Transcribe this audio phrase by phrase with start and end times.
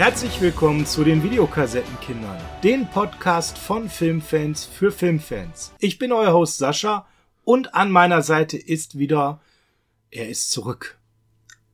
[0.00, 5.74] Herzlich willkommen zu den Videokassettenkindern, den Podcast von Filmfans für Filmfans.
[5.78, 7.06] Ich bin euer Host Sascha
[7.44, 9.42] und an meiner Seite ist wieder,
[10.10, 10.98] er ist zurück.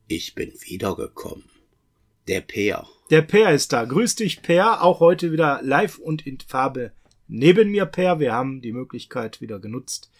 [0.09, 1.45] Ich bin wiedergekommen.
[2.27, 2.85] Der Peer.
[3.11, 3.85] Der Peer ist da.
[3.85, 4.83] Grüß dich, Peer.
[4.83, 6.91] Auch heute wieder live und in Farbe
[7.29, 8.19] neben mir, Peer.
[8.19, 10.11] Wir haben die Möglichkeit wieder genutzt,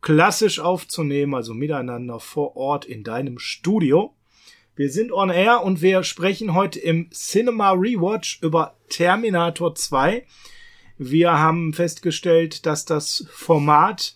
[0.00, 4.14] klassisch aufzunehmen, also miteinander vor Ort in deinem Studio.
[4.78, 10.24] Wir sind on air und wir sprechen heute im Cinema Rewatch über Terminator 2.
[10.98, 14.14] Wir haben festgestellt, dass das Format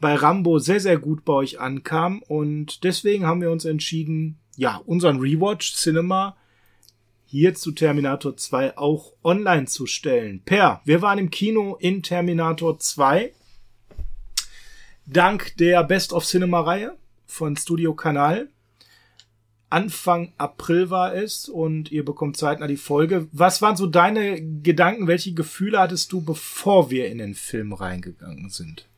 [0.00, 4.80] bei Rambo sehr, sehr gut bei euch ankam und deswegen haben wir uns entschieden, ja,
[4.86, 6.34] unseren Rewatch Cinema
[7.26, 10.40] hier zu Terminator 2 auch online zu stellen.
[10.46, 13.34] Per, wir waren im Kino in Terminator 2.
[15.04, 18.48] Dank der Best of Cinema Reihe von Studio Kanal.
[19.70, 23.28] Anfang April war es und ihr bekommt zeitnah die Folge.
[23.30, 25.06] Was waren so deine Gedanken?
[25.06, 28.88] Welche Gefühle hattest du, bevor wir in den Film reingegangen sind?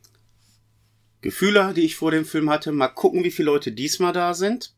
[1.21, 2.73] Gefühle, die ich vor dem Film hatte.
[2.73, 4.73] Mal gucken, wie viele Leute diesmal da sind.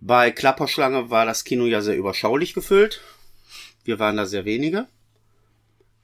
[0.00, 3.00] Bei Klapperschlange war das Kino ja sehr überschaulich gefüllt.
[3.84, 4.88] Wir waren da sehr wenige.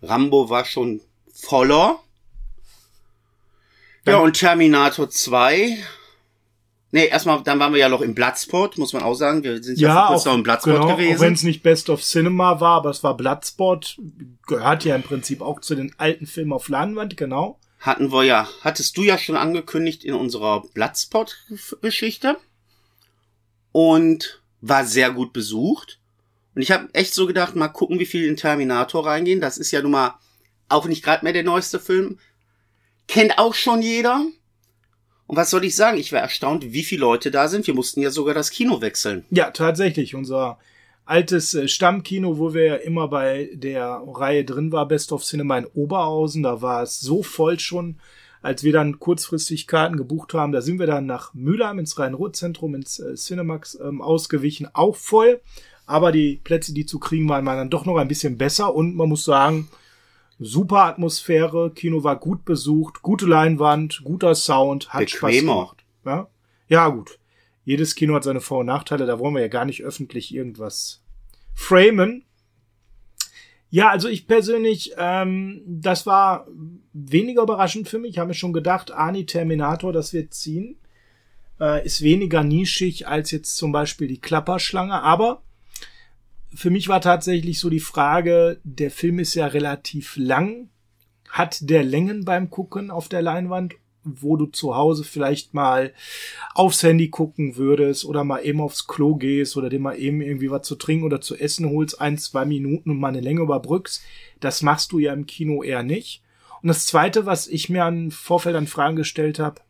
[0.02, 1.00] Rambo war schon
[1.34, 2.00] voller.
[4.06, 5.76] Ja, und Terminator 2.
[6.90, 9.42] Nee, erstmal, dann waren wir ja noch im Bloodsport, muss man auch sagen.
[9.44, 11.16] Wir sind ja, ja vor kurzem noch im Bloodsport genau, gewesen.
[11.16, 13.98] Auch wenn es nicht Best of Cinema war, aber es war Bloodsport.
[14.46, 17.58] Gehört ja im Prinzip auch zu den alten Filmen auf Leinwand, genau.
[17.78, 22.36] Hatten wir ja, hattest du ja schon angekündigt in unserer Bloodsport-Geschichte
[23.72, 26.00] und war sehr gut besucht.
[26.54, 29.40] Und ich habe echt so gedacht, mal gucken, wie viel in Terminator reingehen.
[29.40, 30.18] Das ist ja nun mal
[30.68, 32.18] auch nicht gerade mehr der neueste Film.
[33.06, 34.26] Kennt auch schon jeder.
[35.28, 35.98] Und was soll ich sagen?
[35.98, 37.66] Ich war erstaunt, wie viele Leute da sind.
[37.66, 39.26] Wir mussten ja sogar das Kino wechseln.
[39.30, 40.14] Ja, tatsächlich.
[40.14, 40.58] Unser
[41.04, 45.58] altes äh, Stammkino, wo wir ja immer bei der Reihe drin war, Best of Cinema
[45.58, 47.96] in Oberhausen, da war es so voll schon,
[48.40, 52.74] als wir dann kurzfristig Karten gebucht haben, da sind wir dann nach Mülheim ins Rhein-Ruhr-Zentrum,
[52.74, 55.40] ins äh, Cinemax ähm, ausgewichen, auch voll.
[55.84, 58.96] Aber die Plätze, die zu kriegen waren, waren dann doch noch ein bisschen besser und
[58.96, 59.68] man muss sagen,
[60.38, 65.30] super Atmosphäre, Kino war gut besucht, gute Leinwand, guter Sound, hat Bequemer.
[65.32, 65.84] Spaß gemacht.
[66.04, 66.28] Ja?
[66.68, 67.18] ja, gut.
[67.64, 71.02] Jedes Kino hat seine Vor- und Nachteile, da wollen wir ja gar nicht öffentlich irgendwas
[71.54, 72.24] framen.
[73.70, 76.46] Ja, also ich persönlich, ähm, das war
[76.94, 78.12] weniger überraschend für mich.
[78.12, 80.78] Ich habe mir schon gedacht, Ani Terminator, das wird ziehen.
[81.60, 85.02] Äh, ist weniger nischig als jetzt zum Beispiel die Klapperschlange.
[85.02, 85.42] Aber
[86.54, 90.68] für mich war tatsächlich so die Frage, der Film ist ja relativ lang.
[91.28, 95.92] Hat der Längen beim Gucken auf der Leinwand wo du zu Hause vielleicht mal
[96.54, 100.50] aufs Handy gucken würdest oder mal eben aufs Klo gehst oder dir mal eben irgendwie
[100.50, 104.02] was zu trinken oder zu essen holst, ein, zwei Minuten und mal eine Länge überbrückst.
[104.40, 106.22] Das machst du ja im Kino eher nicht.
[106.62, 109.60] Und das zweite, was ich mir an Vorfeld an Fragen gestellt habe,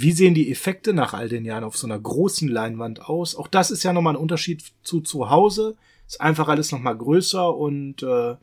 [0.00, 3.34] wie sehen die Effekte nach all den Jahren auf so einer großen Leinwand aus?
[3.34, 5.76] Auch das ist ja nochmal ein Unterschied zu zu Hause.
[6.06, 8.36] Ist einfach alles nochmal größer und äh,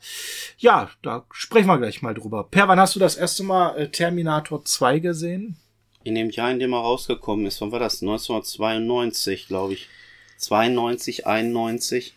[0.59, 2.43] ja, da sprechen wir gleich mal drüber.
[2.43, 5.55] Per, wann hast du das erste Mal äh, Terminator 2 gesehen?
[6.03, 7.61] In dem Jahr, in dem er rausgekommen ist.
[7.61, 8.03] Wann war das?
[8.03, 9.87] 1992, glaube ich.
[10.37, 12.13] 92, 91.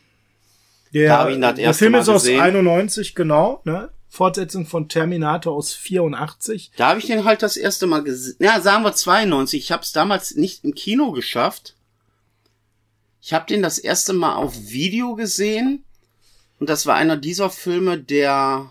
[0.93, 3.91] Der, da der Film ist aus 91, genau, ne?
[4.09, 6.73] Fortsetzung von Terminator aus 84.
[6.77, 8.37] Da habe ich den halt das erste Mal gesehen.
[8.41, 9.61] Ja, sagen wir 92.
[9.61, 11.77] Ich habe es damals nicht im Kino geschafft.
[13.21, 15.85] Ich habe den das erste Mal auf Video gesehen
[16.59, 18.71] und das war einer dieser Filme, der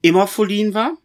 [0.00, 0.96] immer verliehen war.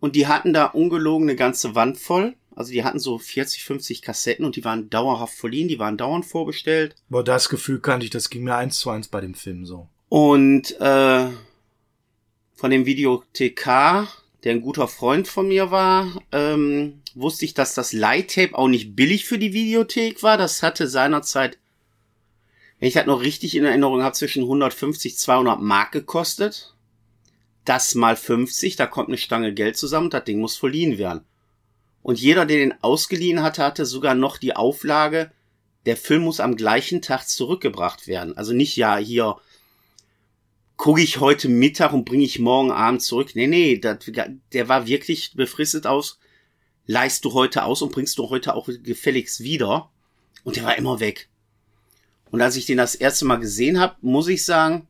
[0.00, 2.34] Und die hatten da ungelogen eine ganze Wand voll.
[2.54, 6.24] Also die hatten so 40, 50 Kassetten und die waren dauerhaft verliehen, die waren dauernd
[6.24, 6.94] vorbestellt.
[7.08, 9.88] Boah, das Gefühl kannte ich, das ging mir eins zu eins bei dem Film so.
[10.08, 11.28] Und äh,
[12.56, 14.08] von dem Videothekar,
[14.42, 18.96] der ein guter Freund von mir war, ähm, wusste ich, dass das Light-Tape auch nicht
[18.96, 20.38] billig für die Videothek war.
[20.38, 21.58] Das hatte seinerzeit,
[22.78, 26.74] wenn ich das noch richtig in Erinnerung habe, zwischen 150, 200 Mark gekostet.
[27.64, 31.24] Das mal 50, da kommt eine Stange Geld zusammen, das Ding muss verliehen werden.
[32.02, 35.32] Und jeder, der den ausgeliehen hatte, hatte sogar noch die Auflage,
[35.86, 38.36] der Film muss am gleichen Tag zurückgebracht werden.
[38.36, 39.36] Also nicht ja hier
[40.76, 43.30] gucke ich heute Mittag und bringe ich morgen Abend zurück.
[43.34, 43.98] Nee, nee, das,
[44.52, 46.18] der war wirklich befristet aus
[46.86, 49.90] leist du heute aus und bringst du heute auch gefälligst wieder.
[50.44, 51.28] Und der war immer weg.
[52.30, 54.86] Und als ich den das erste Mal gesehen habe, muss ich sagen,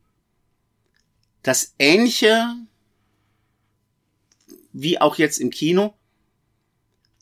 [1.43, 2.55] das ähnliche
[4.73, 5.95] wie auch jetzt im Kino,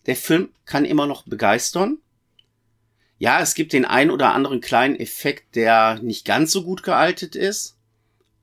[0.06, 2.00] der Film kann immer noch begeistern.
[3.18, 7.36] Ja, es gibt den ein oder anderen kleinen Effekt, der nicht ganz so gut gealtet
[7.36, 7.75] ist.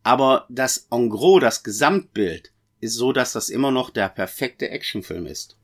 [0.02, 5.26] Aber das en gros, das Gesamtbild, ist so, dass das immer noch der perfekte Actionfilm
[5.26, 5.56] ist.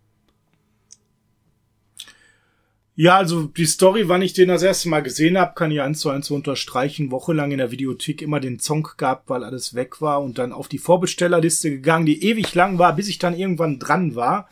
[3.00, 6.00] Ja, also die Story, wann ich den das erste Mal gesehen habe, kann ich eins
[6.00, 7.12] zu eins unterstreichen.
[7.12, 10.66] Wochenlang in der Videothek immer den Song gehabt, weil alles weg war und dann auf
[10.66, 14.48] die Vorbestellerliste gegangen, die ewig lang war, bis ich dann irgendwann dran war.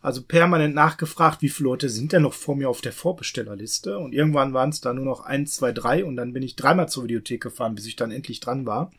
[0.00, 3.98] Also permanent nachgefragt, wie viele Leute sind denn noch vor mir auf der Vorbestellerliste?
[3.98, 6.88] Und irgendwann waren es da nur noch eins, zwei, drei und dann bin ich dreimal
[6.88, 8.92] zur Videothek gefahren, bis ich dann endlich dran war.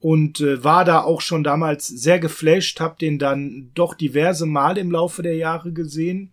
[0.00, 4.80] Und äh, war da auch schon damals sehr geflasht, hab den dann doch diverse Male
[4.80, 6.30] im Laufe der Jahre gesehen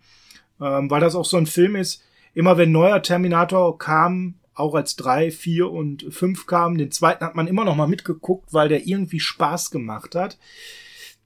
[0.61, 2.03] ähm, weil das auch so ein Film ist,
[2.33, 7.35] immer wenn neuer Terminator kam, auch als drei, vier und fünf kamen, den zweiten hat
[7.35, 10.37] man immer noch mal mitgeguckt, weil der irgendwie Spaß gemacht hat.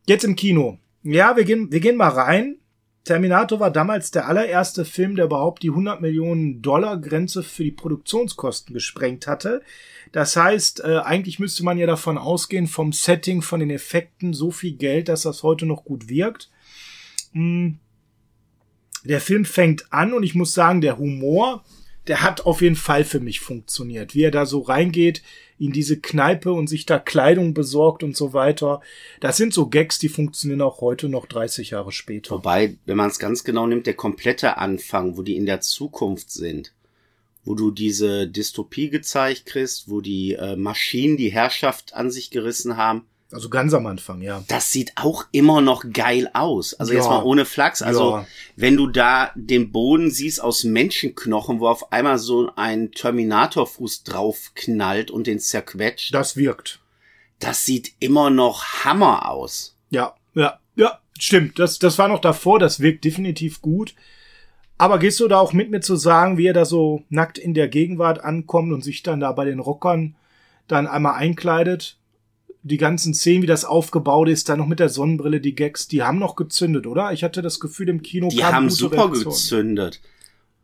[0.08, 0.78] Jetzt im Kino.
[1.06, 2.57] Ja, wir gehen, wir gehen mal rein.
[3.04, 7.72] Terminator war damals der allererste Film, der überhaupt die 100 Millionen Dollar Grenze für die
[7.72, 9.62] Produktionskosten gesprengt hatte.
[10.12, 14.50] Das heißt, äh, eigentlich müsste man ja davon ausgehen, vom Setting, von den Effekten, so
[14.50, 16.50] viel Geld, dass das heute noch gut wirkt.
[17.34, 17.80] Hm
[19.06, 21.63] der Film fängt an und ich muss sagen, der Humor,
[22.07, 24.16] der hat auf jeden Fall für mich funktioniert.
[24.16, 25.24] Wie er da so reingeht
[25.57, 28.81] in diese Kneipe und sich da Kleidung besorgt und so weiter.
[29.22, 32.36] Das sind so Gags, die funktionieren auch heute noch 30 Jahre später.
[32.36, 36.31] Wobei, wenn man es ganz genau nimmt, der komplette Anfang, wo die in der Zukunft
[36.31, 36.74] sind,
[37.46, 42.75] wo du diese Dystopie gezeigt kriegst, wo die äh, Maschinen die Herrschaft an sich gerissen
[42.75, 43.06] haben,
[43.36, 44.46] also ganz am Anfang, ja.
[44.48, 46.74] Das sieht auch immer noch geil aus.
[46.74, 47.00] Also ja.
[47.00, 47.82] jetzt mal ohne Flachs.
[47.82, 48.28] Also ja.
[48.56, 54.54] wenn du da den Boden siehst aus Menschenknochen, wo auf einmal so ein Terminatorfuß drauf
[54.56, 56.14] knallt und den zerquetscht.
[56.14, 56.80] Das wirkt.
[57.40, 59.78] Das sieht immer noch Hammer aus.
[59.90, 61.60] Ja, ja, ja, stimmt.
[61.60, 62.58] Das, das war noch davor.
[62.58, 63.96] Das wirkt definitiv gut.
[64.78, 67.54] Aber gehst du da auch mit mir zu sagen, wie er da so nackt in
[67.54, 70.16] der Gegenwart ankommt und sich dann da bei den Rockern
[70.70, 71.98] dann einmal einkleidet?
[72.66, 76.02] Die ganzen Szenen, wie das aufgebaut ist, dann noch mit der Sonnenbrille, die Gags, die
[76.02, 77.14] haben noch gezündet, oder?
[77.14, 79.24] Ich hatte das Gefühl, im Kino Die haben super Reaktion.
[79.26, 80.02] gezündet.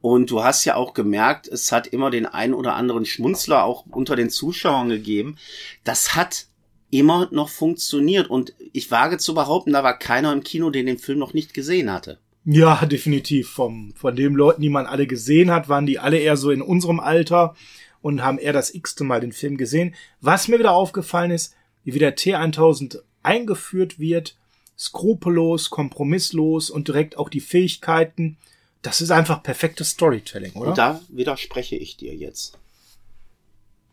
[0.02, 3.86] Und du hast ja auch gemerkt, es hat immer den einen oder anderen Schmunzler auch
[3.92, 5.36] unter den Zuschauern gegeben.
[5.84, 6.48] Das hat
[6.90, 8.28] immer noch funktioniert.
[8.32, 11.54] Und ich wage zu behaupten, da war keiner im Kino, den den Film noch nicht
[11.54, 12.18] gesehen hatte.
[12.46, 13.52] Ja, definitiv.
[13.52, 16.64] Vom, von den Leuten, die man alle gesehen hat, waren die alle eher so in
[16.64, 17.56] unserem Alter
[18.02, 19.94] und haben eher das x-te Mal den Film gesehen.
[20.20, 24.36] Was mir wieder aufgefallen ist, wie der T1000 eingeführt wird,
[24.78, 28.38] skrupellos, kompromisslos und direkt auch die Fähigkeiten.
[28.82, 30.70] Das ist einfach perfektes Storytelling, oder?
[30.70, 32.58] Und da widerspreche ich dir jetzt.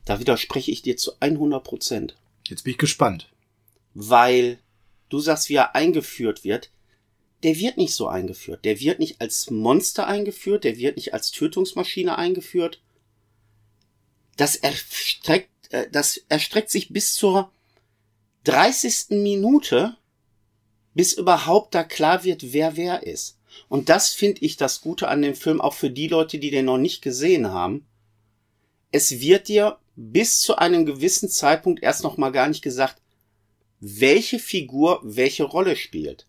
[0.07, 2.17] Da widerspreche ich dir zu 100 Prozent.
[2.47, 3.29] Jetzt bin ich gespannt.
[3.93, 4.59] Weil
[5.11, 6.71] du sagst, wie er eingeführt wird.
[7.43, 8.65] Der wird nicht so eingeführt.
[8.65, 10.65] Der wird nicht als Monster eingeführt.
[10.65, 12.81] Der wird nicht als Tötungsmaschine eingeführt.
[14.39, 17.53] Das erstreckt, äh, das erstreckt sich bis zur
[18.49, 19.11] 30.
[19.11, 19.97] Minute,
[20.95, 23.39] bis überhaupt da klar wird, wer wer ist.
[23.69, 26.65] Und das finde ich das Gute an dem Film, auch für die Leute, die den
[26.65, 27.87] noch nicht gesehen haben.
[28.91, 32.97] Es wird dir bis zu einem gewissen Zeitpunkt erst noch mal gar nicht gesagt,
[33.81, 36.27] welche Figur welche Rolle spielt.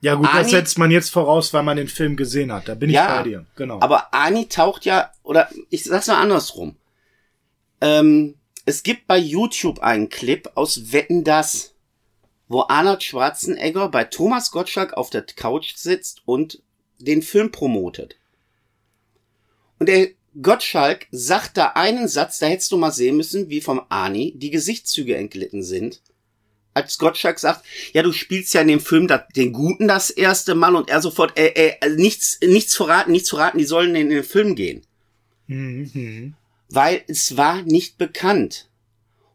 [0.00, 2.68] Ja gut, Ani, das setzt man jetzt voraus, weil man den Film gesehen hat.
[2.68, 3.46] Da bin ich ja, bei dir.
[3.56, 3.80] Genau.
[3.80, 6.76] Aber Ani taucht ja, oder ich sag's mal andersrum.
[7.80, 8.36] Ähm,
[8.68, 11.72] es gibt bei YouTube einen Clip aus Wetten das,
[12.48, 16.62] wo Arnold Schwarzenegger bei Thomas Gottschalk auf der Couch sitzt und
[16.98, 18.16] den Film promotet.
[19.78, 20.10] Und der
[20.42, 24.50] Gottschalk sagt da einen Satz, da hättest du mal sehen müssen, wie vom Ani die
[24.50, 26.02] Gesichtszüge entglitten sind.
[26.74, 30.76] Als Gottschalk sagt, ja, du spielst ja in dem Film den Guten das erste Mal
[30.76, 34.54] und er sofort, äh, äh, nichts, nichts verraten, nichts verraten, die sollen in den Film
[34.54, 34.82] gehen.
[35.46, 36.34] Mhm
[36.68, 38.68] weil es war nicht bekannt.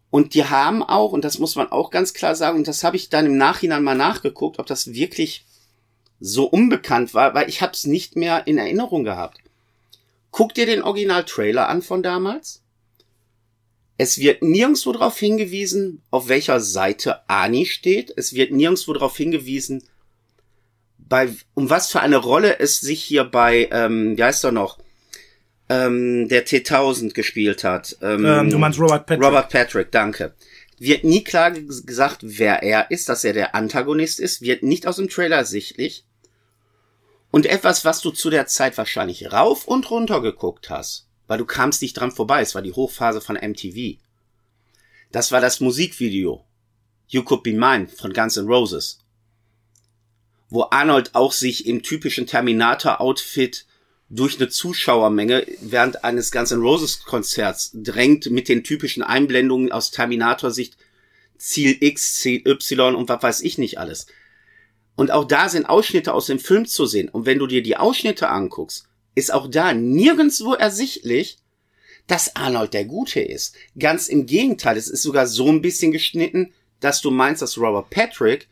[0.09, 2.95] Und die haben auch, und das muss man auch ganz klar sagen, und das habe
[2.95, 5.45] ich dann im Nachhinein mal nachgeguckt, ob das wirklich
[6.19, 9.39] so unbekannt war, weil ich habe es nicht mehr in Erinnerung gehabt.
[10.31, 12.61] Guck dir den Original-Trailer an von damals.
[13.97, 18.13] Es wird nirgendwo darauf hingewiesen, auf welcher Seite Ani steht.
[18.15, 19.83] Es wird nirgendwo darauf hingewiesen,
[20.97, 24.79] bei, um was für eine Rolle es sich hier bei, ähm, wie heißt er noch,
[25.73, 27.97] ähm, der T1000 gespielt hat.
[28.01, 29.25] Ähm, ähm, du meinst Robert Patrick.
[29.25, 30.33] Robert Patrick, danke.
[30.79, 34.97] Wird nie klar gesagt, wer er ist, dass er der Antagonist ist, wird nicht aus
[34.97, 36.05] dem Trailer sichtlich.
[37.31, 41.45] Und etwas, was du zu der Zeit wahrscheinlich rauf und runter geguckt hast, weil du
[41.45, 43.97] kamst nicht dran vorbei, es war die Hochphase von MTV.
[45.11, 46.45] Das war das Musikvideo.
[47.07, 48.99] You Could Be Mine von Guns N' Roses.
[50.49, 53.65] Wo Arnold auch sich im typischen Terminator-Outfit
[54.09, 59.91] durch eine Zuschauermenge während eines Guns N' Roses Konzerts drängt mit den typischen Einblendungen aus
[59.91, 60.77] Terminator-Sicht
[61.37, 64.07] Ziel X, Ziel Y und was weiß ich nicht alles.
[64.95, 67.09] Und auch da sind Ausschnitte aus dem Film zu sehen.
[67.09, 71.39] Und wenn du dir die Ausschnitte anguckst, ist auch da nirgendswo ersichtlich,
[72.07, 73.55] dass Arnold der Gute ist.
[73.79, 77.89] Ganz im Gegenteil, es ist sogar so ein bisschen geschnitten, dass du meinst, dass Robert
[77.89, 78.47] Patrick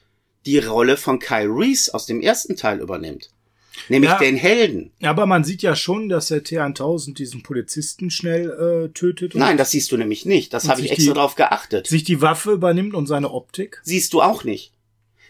[0.45, 3.29] die Rolle von Kyle Reese aus dem ersten Teil übernimmt.
[3.89, 4.17] Nämlich Ja.
[4.19, 4.91] den Helden.
[5.01, 8.49] Aber man sieht ja schon, dass der T1000 diesen Polizisten schnell
[8.89, 10.53] äh, tötet Nein, das siehst du nämlich nicht.
[10.53, 11.87] Das habe ich extra die- drauf geachtet.
[11.87, 13.79] sich die Waffe übernimmt und seine Optik.
[13.83, 14.73] Siehst du auch nicht.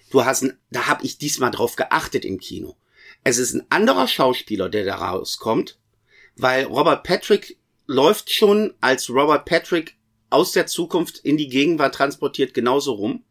[0.09, 2.75] Du hast, ein, da habe ich diesmal drauf geachtet im Kino.
[3.23, 5.77] Es ist ein anderer Schauspieler, der da rauskommt,
[6.35, 9.95] weil Robert Patrick läuft schon als Robert Patrick
[10.31, 13.23] aus der Zukunft in die Gegenwart transportiert genauso rum.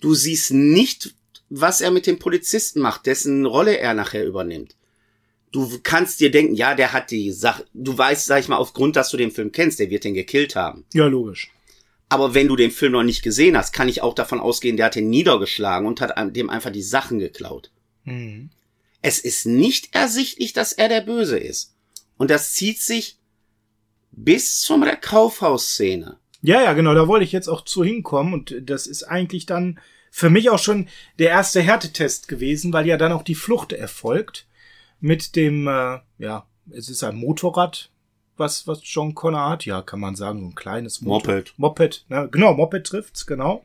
[0.00, 1.14] Du siehst nicht,
[1.50, 4.76] was er mit dem Polizisten macht, dessen Rolle er nachher übernimmt.
[5.52, 8.94] Du kannst dir denken, ja, der hat die Sache, du weißt, sag ich mal, aufgrund,
[8.94, 10.84] dass du den Film kennst, der wird den gekillt haben.
[10.94, 11.50] Ja, logisch.
[12.08, 14.86] Aber wenn du den Film noch nicht gesehen hast, kann ich auch davon ausgehen, der
[14.86, 17.70] hat ihn niedergeschlagen und hat dem einfach die Sachen geklaut.
[18.04, 18.50] Mhm.
[19.02, 21.74] Es ist nicht ersichtlich, dass er der Böse ist.
[22.16, 23.16] Und das zieht sich
[24.12, 26.18] bis zum Kaufhausszene.
[26.42, 29.78] Ja, ja, genau, da wollte ich jetzt auch zu hinkommen und das ist eigentlich dann
[30.10, 30.88] für mich auch schon
[31.18, 34.46] der erste Härtetest gewesen, weil ja dann auch die Flucht erfolgt
[35.00, 37.90] mit dem, äh, ja, es ist ein Motorrad,
[38.36, 41.54] was, was John Connor hat, ja, kann man sagen, so ein kleines Motor Moped.
[41.58, 42.28] Moped, ne?
[42.30, 43.64] genau, Moped trifft's, genau.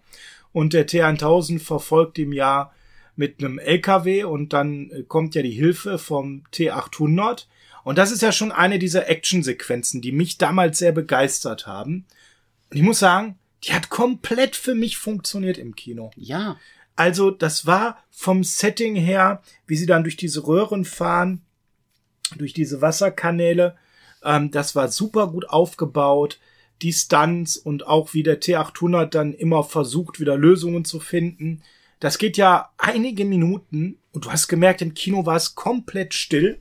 [0.51, 2.71] Und der T1000 verfolgt ihm ja
[3.15, 7.45] mit einem LKW und dann äh, kommt ja die Hilfe vom T800.
[7.83, 12.05] Und das ist ja schon eine dieser Actionsequenzen, die mich damals sehr begeistert haben.
[12.69, 16.11] Und ich muss sagen, die hat komplett für mich funktioniert im Kino.
[16.15, 16.57] Ja.
[16.95, 21.41] Also das war vom Setting her, wie sie dann durch diese Röhren fahren,
[22.37, 23.75] durch diese Wasserkanäle,
[24.25, 26.39] ähm, das war super gut aufgebaut.
[26.81, 31.61] Die Stunts und auch wie der T800 dann immer versucht, wieder Lösungen zu finden.
[32.01, 36.59] Das geht ja einige Minuten und du hast gemerkt, im Kino war es komplett still.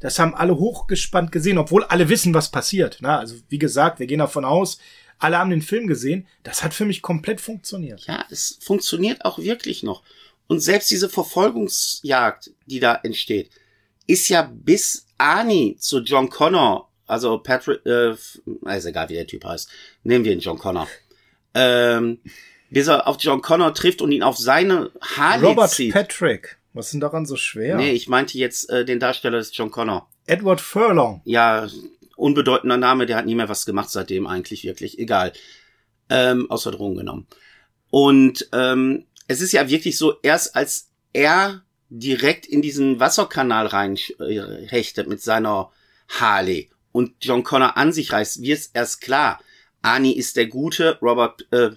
[0.00, 2.98] Das haben alle hochgespannt gesehen, obwohl alle wissen, was passiert.
[3.00, 4.78] Na, also wie gesagt, wir gehen davon aus,
[5.18, 6.26] alle haben den Film gesehen.
[6.42, 8.06] Das hat für mich komplett funktioniert.
[8.06, 10.02] Ja, es funktioniert auch wirklich noch.
[10.46, 13.50] Und selbst diese Verfolgungsjagd, die da entsteht,
[14.06, 19.44] ist ja bis Arnie zu John Connor, also Patrick, äh, ist egal, wie der Typ
[19.44, 19.68] heißt,
[20.02, 20.88] nehmen wir ihn John Connor,
[21.54, 22.18] ähm,
[22.70, 25.94] bis er auf John Connor trifft und ihn auf seine Harley Robert zieht.
[25.94, 26.58] Patrick.
[26.74, 27.76] Was ist denn daran so schwer?
[27.76, 30.08] Nee, ich meinte jetzt äh, den Darsteller des John Connor.
[30.26, 31.22] Edward Furlong.
[31.24, 31.68] Ja,
[32.16, 34.98] unbedeutender Name, der hat nie mehr was gemacht seitdem eigentlich wirklich.
[34.98, 35.32] Egal.
[36.08, 37.26] Ähm, außer Drogen genommen.
[37.90, 43.96] Und ähm, es ist ja wirklich so, erst als er direkt in diesen Wasserkanal rein
[44.18, 45.70] äh, mit seiner
[46.08, 49.40] Harley und John Connor an sich reißt, wird es erst klar.
[49.82, 51.70] Arnie ist der Gute, Robert, äh,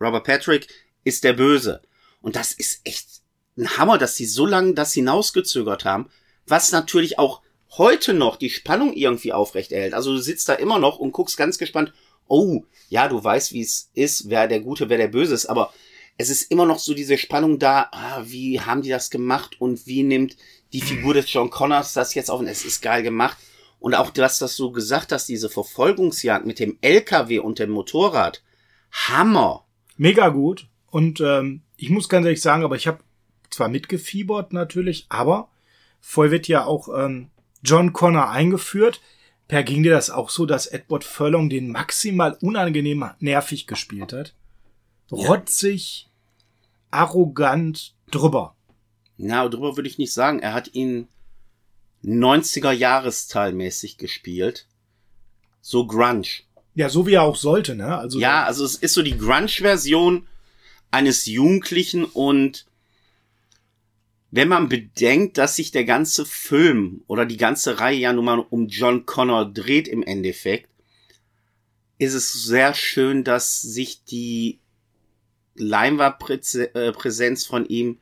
[0.00, 0.68] Robert Patrick
[1.04, 1.82] ist der Böse.
[2.20, 3.08] Und das ist echt
[3.56, 6.10] ein Hammer, dass sie so lange das hinausgezögert haben,
[6.46, 7.42] was natürlich auch
[7.78, 9.94] heute noch die Spannung irgendwie aufrecht erhält.
[9.94, 11.92] Also du sitzt da immer noch und guckst ganz gespannt,
[12.26, 15.72] oh, ja, du weißt, wie es ist, wer der Gute, wer der Böse ist, aber
[16.16, 19.86] es ist immer noch so diese Spannung da, ah, wie haben die das gemacht und
[19.86, 20.36] wie nimmt
[20.72, 23.38] die Figur des John Connors das jetzt auf und es ist geil gemacht.
[23.78, 28.42] Und auch das, dass du gesagt hast, diese Verfolgungsjagd mit dem LKW und dem Motorrad,
[28.92, 29.64] Hammer.
[29.96, 30.68] Mega gut.
[30.90, 32.98] Und ähm, ich muss ganz ehrlich sagen, aber ich habe
[33.48, 35.48] zwar mitgefiebert natürlich, aber
[36.00, 37.30] voll wird ja auch ähm,
[37.62, 39.00] John Connor eingeführt.
[39.48, 44.34] Per ging dir das auch so, dass Edward Furlong den maximal unangenehm nervig gespielt hat?
[45.10, 46.08] Rotzig,
[46.90, 48.54] arrogant, drüber.
[49.16, 50.38] Na, drüber würde ich nicht sagen.
[50.38, 51.08] Er hat ihn
[52.04, 54.66] 90er Jahresteilmäßig gespielt.
[55.60, 56.28] So Grunge.
[56.74, 57.98] Ja, so wie er auch sollte, ne?
[57.98, 60.26] Also Ja, also es ist so die Grunge-Version
[60.90, 62.66] eines Jugendlichen und
[64.30, 68.38] wenn man bedenkt, dass sich der ganze Film oder die ganze Reihe ja nun mal
[68.38, 70.68] um John Connor dreht im Endeffekt,
[71.98, 74.60] ist es sehr schön, dass sich die
[75.56, 77.98] Leinwandpräsenz von ihm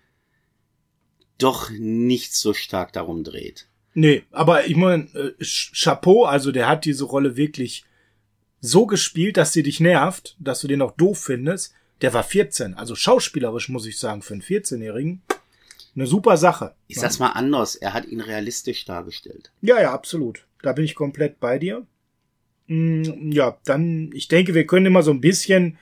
[1.38, 3.68] doch nicht so stark darum dreht.
[3.94, 7.84] Nee, aber ich meine, äh, Chapeau, also der hat diese Rolle wirklich
[8.60, 11.74] so gespielt, dass sie dich nervt, dass du den auch doof findest.
[12.00, 15.22] Der war 14, also schauspielerisch muss ich sagen, für einen 14-Jährigen
[15.98, 16.74] eine super Sache.
[16.86, 19.50] Ich sag's mal anders, er hat ihn realistisch dargestellt.
[19.60, 20.46] Ja, ja, absolut.
[20.62, 21.86] Da bin ich komplett bei dir.
[22.68, 25.78] Mm, Ja, dann, ich denke, wir können immer so ein bisschen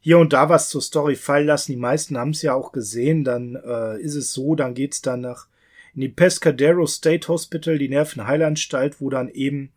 [0.00, 1.72] hier und da was zur Story fallen lassen.
[1.72, 3.22] Die meisten haben es ja auch gesehen.
[3.22, 5.46] Dann äh, ist es so, dann geht's dann nach
[5.94, 9.72] in die Pescadero State Hospital, die Nervenheilanstalt, wo dann eben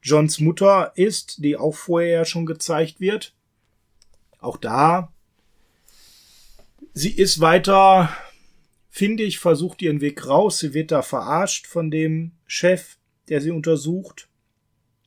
[0.00, 3.34] Johns Mutter ist, die auch vorher ja schon gezeigt wird.
[4.38, 5.12] Auch da.
[6.94, 8.08] Sie ist weiter,
[8.96, 10.58] finde ich, versucht ihren Weg raus.
[10.58, 12.96] Sie wird da verarscht von dem Chef,
[13.28, 14.26] der sie untersucht.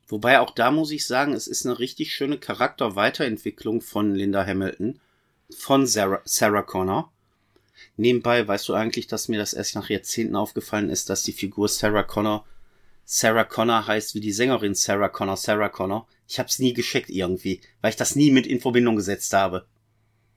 [0.07, 4.99] Wobei auch da muss ich sagen, es ist eine richtig schöne Charakterweiterentwicklung von Linda Hamilton,
[5.57, 7.11] von Sarah, Sarah Connor.
[7.97, 11.67] Nebenbei weißt du eigentlich, dass mir das erst nach Jahrzehnten aufgefallen ist, dass die Figur
[11.67, 12.45] Sarah Connor
[13.05, 16.07] Sarah Connor heißt wie die Sängerin Sarah Connor Sarah Connor.
[16.27, 19.65] Ich hab's nie gescheckt irgendwie, weil ich das nie mit in Verbindung gesetzt habe.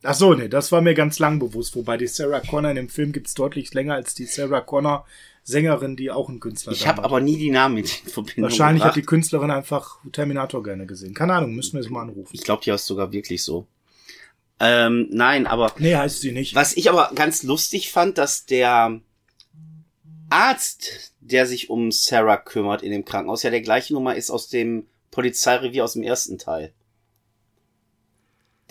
[0.05, 2.89] Ach so, nee, das war mir ganz lang bewusst, wobei die Sarah Connor in dem
[2.89, 5.07] Film gibt's deutlich länger als die Sarah Connor
[5.45, 6.81] Sängerin, die auch ein Künstler ist.
[6.81, 8.97] Ich habe aber nie die Namen mit in Verbindung Wahrscheinlich gebracht.
[8.97, 11.15] hat die Künstlerin einfach Terminator gerne gesehen.
[11.15, 12.31] Keine Ahnung, müssen wir sie mal anrufen.
[12.33, 13.67] Ich glaube, die heißt sogar wirklich so.
[14.61, 16.55] Ähm, nein, aber Nee, heißt sie nicht.
[16.55, 19.01] was ich aber ganz lustig fand, dass der
[20.31, 24.49] Arzt, der sich um Sarah kümmert in dem Krankenhaus, ja der gleiche Nummer ist aus
[24.49, 26.73] dem Polizeirevier aus dem ersten Teil.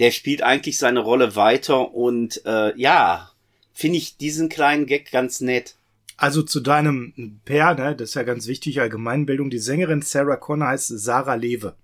[0.02, 3.32] Der spielt eigentlich seine Rolle weiter und äh, ja,
[3.72, 5.76] finde ich diesen kleinen Gag ganz nett.
[6.18, 9.50] Also zu deinem Pair, ne, das ist ja ganz wichtig, Allgemeinbildung.
[9.50, 11.76] Die Sängerin Sarah Connor heißt Sarah Lewe.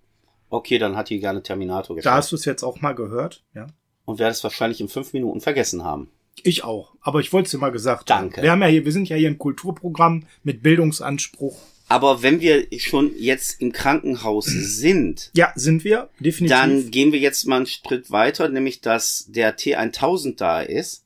[0.49, 2.13] Okay, dann hat die gerne Terminator Da geschaut.
[2.13, 3.67] hast du es jetzt auch mal gehört, ja.
[4.05, 6.09] Und werde es wahrscheinlich in fünf Minuten vergessen haben.
[6.43, 6.93] Ich auch.
[7.01, 8.37] Aber ich wollte es dir mal gesagt Danke.
[8.37, 8.43] haben.
[8.43, 11.59] Wir haben ja hier, wir sind ja hier ein Kulturprogramm mit Bildungsanspruch.
[11.89, 16.57] Aber wenn wir schon jetzt im Krankenhaus sind, Ja, sind wir, definitiv.
[16.57, 21.05] Dann gehen wir jetzt mal einen Schritt weiter, nämlich dass der T1000 da ist.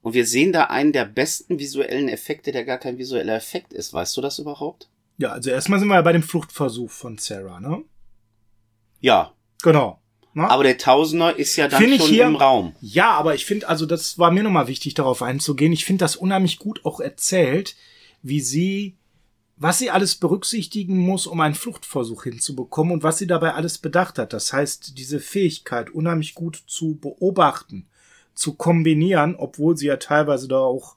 [0.00, 3.92] Und wir sehen da einen der besten visuellen Effekte, der gar kein visueller Effekt ist.
[3.92, 4.88] Weißt du das überhaupt?
[5.18, 7.84] ja, also erstmal sind wir ja bei dem Fluchtversuch von Sarah, ne?
[9.00, 9.34] Ja.
[9.62, 10.00] Genau.
[10.34, 10.48] Ne?
[10.50, 12.74] Aber der Tausender ist ja dann Find schon hier- im Raum.
[12.80, 15.72] Ja, aber ich finde, also das war mir nochmal wichtig, darauf einzugehen.
[15.72, 17.76] Ich finde das unheimlich gut auch erzählt,
[18.22, 18.96] wie sie,
[19.62, 24.18] was sie alles berücksichtigen muss, um einen Fluchtversuch hinzubekommen und was sie dabei alles bedacht
[24.18, 24.32] hat.
[24.32, 27.86] Das heißt, diese Fähigkeit, unheimlich gut zu beobachten,
[28.34, 30.96] zu kombinieren, obwohl sie ja teilweise da auch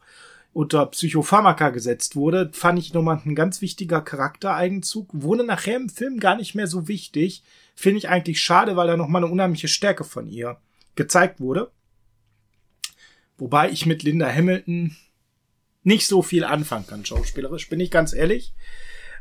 [0.52, 5.10] unter Psychopharmaka gesetzt wurde, fand ich nochmal ein ganz wichtiger Charaktereigenzug.
[5.12, 7.44] Wurde nachher im Film gar nicht mehr so wichtig.
[7.76, 10.58] Finde ich eigentlich schade, weil da nochmal eine unheimliche Stärke von ihr
[10.96, 11.72] gezeigt wurde.
[13.38, 14.96] Wobei ich mit Linda Hamilton
[15.86, 18.54] nicht so viel anfangen kann, schauspielerisch, bin ich ganz ehrlich.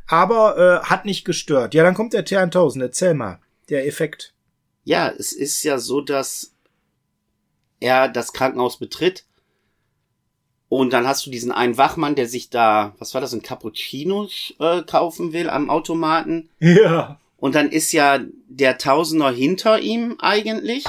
[0.06, 1.74] Aber äh, hat nicht gestört.
[1.74, 3.38] Ja, dann kommt der T1000, erzähl mal.
[3.68, 4.34] Der Effekt.
[4.82, 6.54] Ja, es ist ja so, dass
[7.80, 9.24] er das Krankenhaus betritt.
[10.68, 14.28] Und dann hast du diesen einen Wachmann, der sich da, was war das, ein Cappuccino
[14.58, 16.50] äh, kaufen will am Automaten.
[16.58, 17.20] Ja.
[17.36, 20.84] Und dann ist ja der Tausender hinter ihm eigentlich.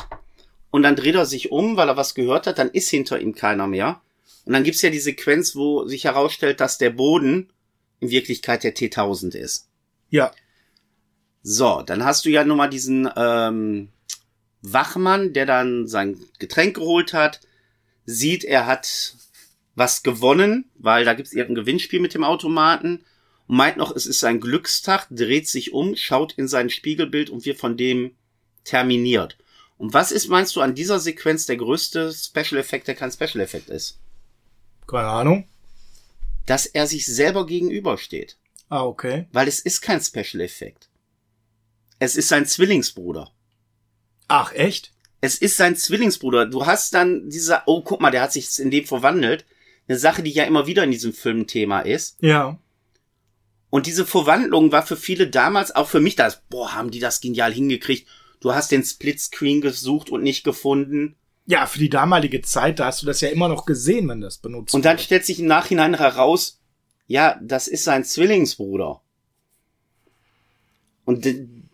[0.72, 2.60] Und dann dreht er sich um, weil er was gehört hat.
[2.60, 4.02] Dann ist hinter ihm keiner mehr.
[4.46, 7.52] Und dann gibt's ja die Sequenz, wo sich herausstellt, dass der Boden
[8.00, 9.70] in Wirklichkeit der T1000 ist.
[10.10, 10.32] Ja.
[11.42, 13.90] So, dann hast du ja nun mal diesen ähm,
[14.62, 17.42] Wachmann, der dann sein Getränk geholt hat,
[18.06, 19.16] sieht, er hat
[19.76, 23.04] was gewonnen, weil da gibt's irgendein Gewinnspiel mit dem Automaten
[23.48, 27.46] und meint noch, es ist sein Glückstag, dreht sich um, schaut in sein Spiegelbild und
[27.46, 28.16] wird von dem
[28.64, 29.38] terminiert.
[29.78, 33.42] Und was ist, meinst du, an dieser Sequenz der größte Special Effekt, der kein Special
[33.42, 34.00] Effekt ist?
[34.88, 35.48] Keine Ahnung.
[36.46, 38.38] Dass er sich selber gegenübersteht.
[38.70, 39.28] Ah, okay.
[39.32, 40.90] Weil es ist kein Special Effekt.
[42.00, 43.32] Es ist sein Zwillingsbruder.
[44.28, 44.92] Ach, echt?
[45.22, 46.46] Es ist sein Zwillingsbruder.
[46.46, 49.46] Du hast dann diese, oh, guck mal, der hat sich in dem verwandelt.
[49.88, 52.18] Eine Sache, die ja immer wieder in diesem Film Thema ist.
[52.22, 52.60] Ja.
[53.70, 57.22] Und diese Verwandlung war für viele damals, auch für mich das, boah, haben die das
[57.22, 58.08] genial hingekriegt.
[58.40, 61.16] Du hast den Splitscreen gesucht und nicht gefunden.
[61.48, 64.40] Ja, für die damalige Zeit, da hast du das ja immer noch gesehen, wenn das
[64.40, 65.04] benutzt Und dann wurde.
[65.04, 66.60] stellt sich im Nachhinein heraus,
[67.08, 69.02] ja, das ist sein Zwillingsbruder.
[71.06, 71.28] Und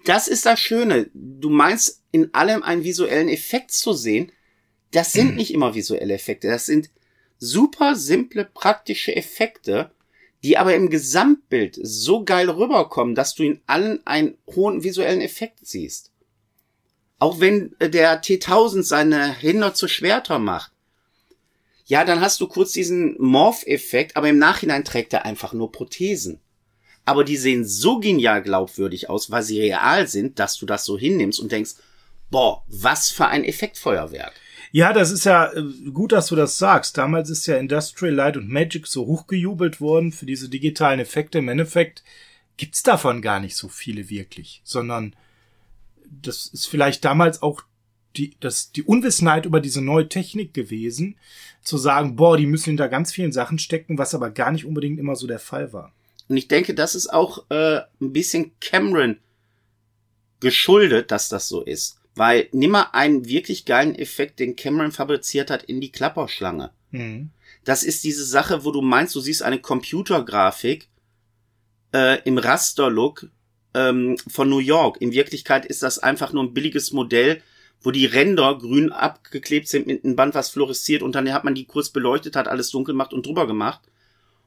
[0.05, 1.09] das ist das Schöne.
[1.13, 4.31] Du meinst in allem einen visuellen Effekt zu sehen.
[4.91, 6.49] Das sind nicht immer visuelle Effekte.
[6.49, 6.89] Das sind
[7.37, 9.91] super simple, praktische Effekte,
[10.43, 15.59] die aber im Gesamtbild so geil rüberkommen, dass du in allen einen hohen visuellen Effekt
[15.61, 16.10] siehst.
[17.21, 20.71] Auch wenn äh, der T1000 seine Hinder zu Schwerter macht.
[21.85, 26.39] Ja, dann hast du kurz diesen Morph-Effekt, aber im Nachhinein trägt er einfach nur Prothesen.
[27.05, 30.97] Aber die sehen so genial glaubwürdig aus, weil sie real sind, dass du das so
[30.97, 31.75] hinnimmst und denkst,
[32.31, 34.33] boah, was für ein Effektfeuerwerk.
[34.71, 35.61] Ja, das ist ja äh,
[35.93, 36.97] gut, dass du das sagst.
[36.97, 41.37] Damals ist ja Industrial Light und Magic so hochgejubelt worden für diese digitalen Effekte.
[41.37, 42.03] Im Endeffekt
[42.57, 45.15] gibt's davon gar nicht so viele wirklich, sondern
[46.21, 47.61] das ist vielleicht damals auch
[48.17, 51.17] die, das, die Unwissenheit über diese neue Technik gewesen,
[51.63, 54.99] zu sagen, boah, die müssen hinter ganz vielen Sachen stecken, was aber gar nicht unbedingt
[54.99, 55.93] immer so der Fall war.
[56.27, 59.17] Und ich denke, das ist auch äh, ein bisschen Cameron
[60.39, 61.99] geschuldet, dass das so ist.
[62.15, 66.71] Weil nimm mal einen wirklich geilen Effekt, den Cameron fabriziert hat, in die Klapperschlange.
[66.91, 67.29] Mhm.
[67.63, 70.89] Das ist diese Sache, wo du meinst, du siehst eine Computergrafik
[71.93, 73.29] äh, im Rasterlook
[73.73, 75.01] ähm, von New York.
[75.01, 77.41] In Wirklichkeit ist das einfach nur ein billiges Modell,
[77.81, 81.55] wo die Ränder grün abgeklebt sind mit einem Band, was fluoresziert und dann hat man
[81.55, 83.81] die kurz beleuchtet, hat alles dunkel gemacht und drüber gemacht.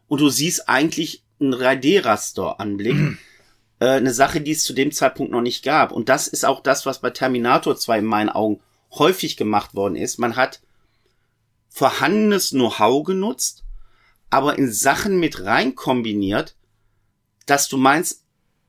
[0.06, 2.94] Und du siehst eigentlich einen 3D-Raster-Anblick.
[2.94, 3.18] Mhm.
[3.80, 5.92] Äh, eine Sache, die es zu dem Zeitpunkt noch nicht gab.
[5.92, 8.60] Und das ist auch das, was bei Terminator 2 in meinen Augen
[8.92, 10.18] häufig gemacht worden ist.
[10.18, 10.60] Man hat
[11.68, 13.64] vorhandenes Know-how genutzt,
[14.30, 16.56] aber in Sachen mit rein kombiniert,
[17.46, 18.23] dass du meinst,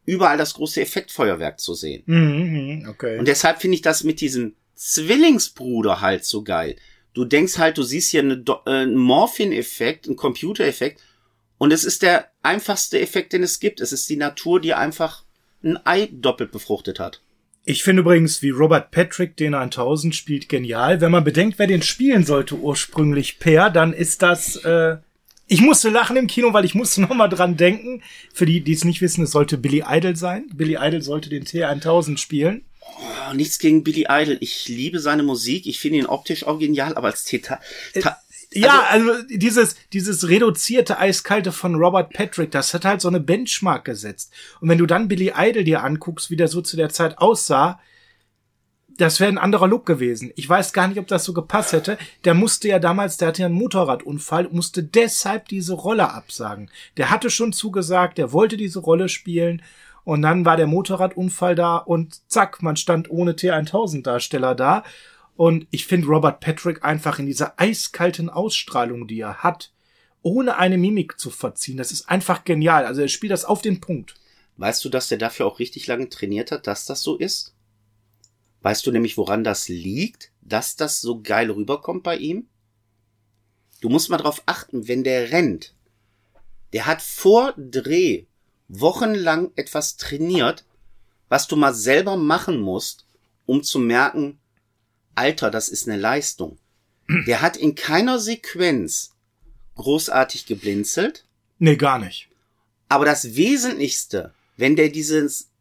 [0.06, 2.04] überall das große Effektfeuerwerk zu sehen.
[2.06, 3.18] Mhm, mhm, okay.
[3.18, 6.76] Und deshalb finde ich das mit diesem Zwillingsbruder halt so geil.
[7.14, 11.02] Du denkst halt, du siehst hier eine, äh, einen Morphin-Effekt, einen Computer-Effekt
[11.58, 13.80] und es ist der einfachste Effekt, den es gibt.
[13.80, 15.24] Es ist die Natur, die einfach
[15.64, 17.22] ein Ei doppelt befruchtet hat.
[17.64, 21.02] Ich finde übrigens, wie Robert Patrick den 1000 spielt, genial.
[21.02, 24.58] Wenn man bedenkt, wer den spielen sollte ursprünglich Per, dann ist das.
[24.58, 24.98] Äh,
[25.48, 28.02] ich musste lachen im Kino, weil ich musste noch mal dran denken.
[28.34, 30.50] Für die, die es nicht wissen, es sollte Billy Idol sein.
[30.54, 32.66] Billy Idol sollte den T1000 spielen.
[32.98, 34.38] Oh, nichts gegen Billy Idol.
[34.42, 35.66] Ich liebe seine Musik.
[35.66, 37.42] Ich finde ihn optisch auch genial, aber als T.
[37.94, 38.02] Äh,
[38.54, 43.20] ja, also, also dieses, dieses reduzierte Eiskalte von Robert Patrick, das hat halt so eine
[43.20, 44.32] Benchmark gesetzt.
[44.62, 47.80] Und wenn du dann Billy Idol dir anguckst, wie der so zu der Zeit aussah,
[48.98, 50.32] das wäre ein anderer Look gewesen.
[50.36, 51.98] Ich weiß gar nicht, ob das so gepasst hätte.
[52.24, 56.70] Der musste ja damals, der hatte ja einen Motorradunfall, musste deshalb diese Rolle absagen.
[56.98, 59.62] Der hatte schon zugesagt, der wollte diese Rolle spielen.
[60.04, 64.84] Und dann war der Motorradunfall da und zack, man stand ohne T1000 Darsteller da.
[65.36, 69.74] Und ich finde Robert Patrick einfach in dieser eiskalten Ausstrahlung, die er hat,
[70.22, 72.86] ohne eine Mimik zu verziehen, das ist einfach genial.
[72.86, 74.16] Also er spielt das auf den Punkt.
[74.58, 77.55] Weißt du, dass der dafür auch richtig lange trainiert hat, dass das so ist?
[78.66, 82.48] Weißt du nämlich, woran das liegt, dass das so geil rüberkommt bei ihm?
[83.80, 85.76] Du musst mal drauf achten, wenn der rennt.
[86.74, 88.24] Der hat vor Dreh
[88.68, 90.66] wochenlang etwas trainiert,
[91.30, 93.06] was du mal selber machen musst,
[93.46, 94.40] um zu merken,
[95.14, 96.58] Alter, das ist eine Leistung.
[97.28, 99.12] Der hat in keiner Sequenz
[99.76, 101.24] großartig geblinzelt.
[101.60, 102.30] Nee, gar nicht.
[102.90, 105.52] Aber das Wesentlichste, wenn der dieses,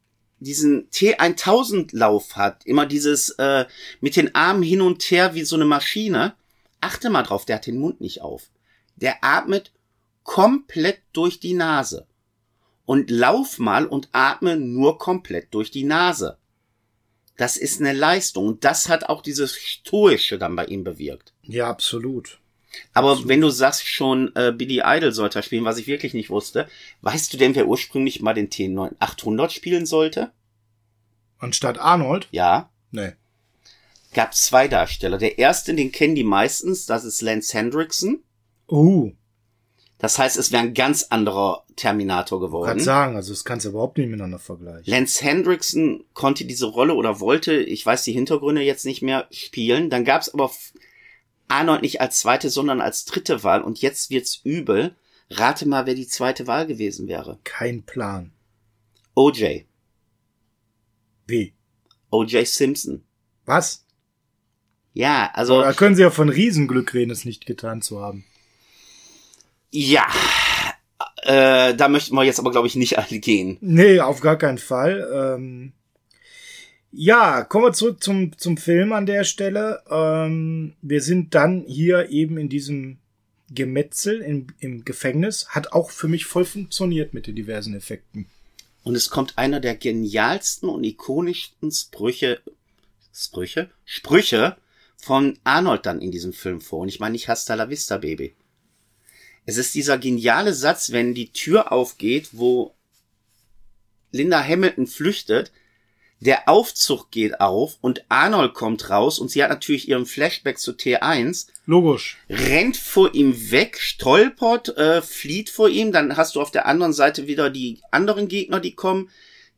[0.41, 3.67] diesen T1000-Lauf hat, immer dieses äh,
[4.01, 6.35] mit den Armen hin und her wie so eine Maschine,
[6.81, 8.51] achte mal drauf, der hat den Mund nicht auf.
[8.97, 9.73] Der atmet
[10.23, 12.07] komplett durch die Nase.
[12.87, 16.39] Und lauf mal und atme nur komplett durch die Nase.
[17.37, 18.47] Das ist eine Leistung.
[18.47, 21.33] Und das hat auch dieses Stoische dann bei ihm bewirkt.
[21.43, 22.39] Ja, absolut.
[22.93, 23.29] Aber absolut.
[23.29, 26.69] wenn du sagst schon, äh, Billy Idol sollte er spielen, was ich wirklich nicht wusste,
[27.03, 30.33] weißt du denn, wer ursprünglich mal den T800 spielen sollte?
[31.39, 32.29] Anstatt Arnold?
[32.31, 32.71] Ja.
[32.91, 33.13] Nee.
[34.15, 35.19] Gab zwei Darsteller.
[35.19, 38.23] Der erste, den kennen die meistens, das ist Lance Hendrickson.
[38.69, 39.13] Uh.
[39.99, 42.69] Das heißt, es wäre ein ganz anderer Terminator geworden.
[42.69, 44.85] Kann sagen, also das kannst du überhaupt nicht miteinander vergleichen.
[44.85, 49.91] Lance Hendrickson konnte diese Rolle oder wollte, ich weiß die Hintergründe jetzt nicht mehr, spielen.
[49.91, 50.51] Dann gab es aber
[51.55, 54.97] Arnold nicht als zweite, sondern als dritte Wahl und jetzt wird's übel.
[55.31, 57.39] Rate mal, wer die zweite Wahl gewesen wäre.
[57.45, 58.33] Kein Plan.
[59.15, 59.65] OJ.
[61.27, 61.55] Wie?
[62.11, 63.05] OJ Simpson.
[63.47, 63.87] Was?
[64.93, 65.61] Ja, also.
[65.61, 68.25] Da können sie ja von Riesenglück reden, es nicht getan zu haben.
[69.71, 70.07] Ja,
[71.25, 73.57] äh, da möchten wir jetzt aber, glaube ich, nicht alle gehen.
[73.61, 75.09] Nee, auf gar keinen Fall.
[75.13, 75.73] Ähm,
[76.97, 79.83] ja, kommen wir zurück zum, zum Film an der Stelle.
[79.91, 82.99] Ähm, wir sind dann hier eben in diesem
[83.51, 85.49] Gemetzel im, im Gefängnis.
[85.49, 88.27] Hat auch für mich voll funktioniert mit den diversen Effekten.
[88.85, 92.41] Und es kommt einer der genialsten und ikonischsten Sprüche,
[93.13, 94.57] Sprüche, Sprüche
[94.97, 96.81] von Arnold dann in diesem Film vor.
[96.81, 98.35] Und ich meine nicht Hasta la Vista, Baby.
[99.47, 102.75] Es ist dieser geniale Satz, wenn die Tür aufgeht, wo
[104.13, 105.51] Linda Hamilton flüchtet,
[106.21, 110.73] der Aufzug geht auf und Arnold kommt raus und sie hat natürlich ihren Flashback zu
[110.73, 111.49] T1.
[111.67, 112.19] Logisch.
[112.31, 116.93] Rennt vor ihm weg, stolpert, äh, flieht vor ihm, dann hast du auf der anderen
[116.93, 119.11] Seite wieder die anderen Gegner, die kommen.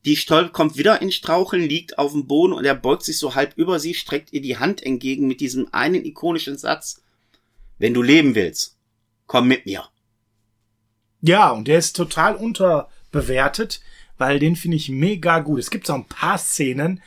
[0.05, 3.35] Die Stolp kommt wieder in Straucheln, liegt auf dem Boden und er beugt sich so
[3.35, 7.03] halb über sie, streckt ihr die Hand entgegen mit diesem einen ikonischen Satz.
[7.79, 8.77] Wenn du leben willst,
[9.27, 9.89] komm mit mir.
[11.21, 13.81] Ja, und der ist total unterbewertet,
[14.19, 15.59] weil den finde ich mega gut.
[15.59, 17.03] Es gibt so ein paar Szenen,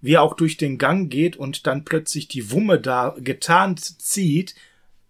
[0.00, 4.54] wie er auch durch den Gang geht und dann plötzlich die Wumme da getarnt zieht,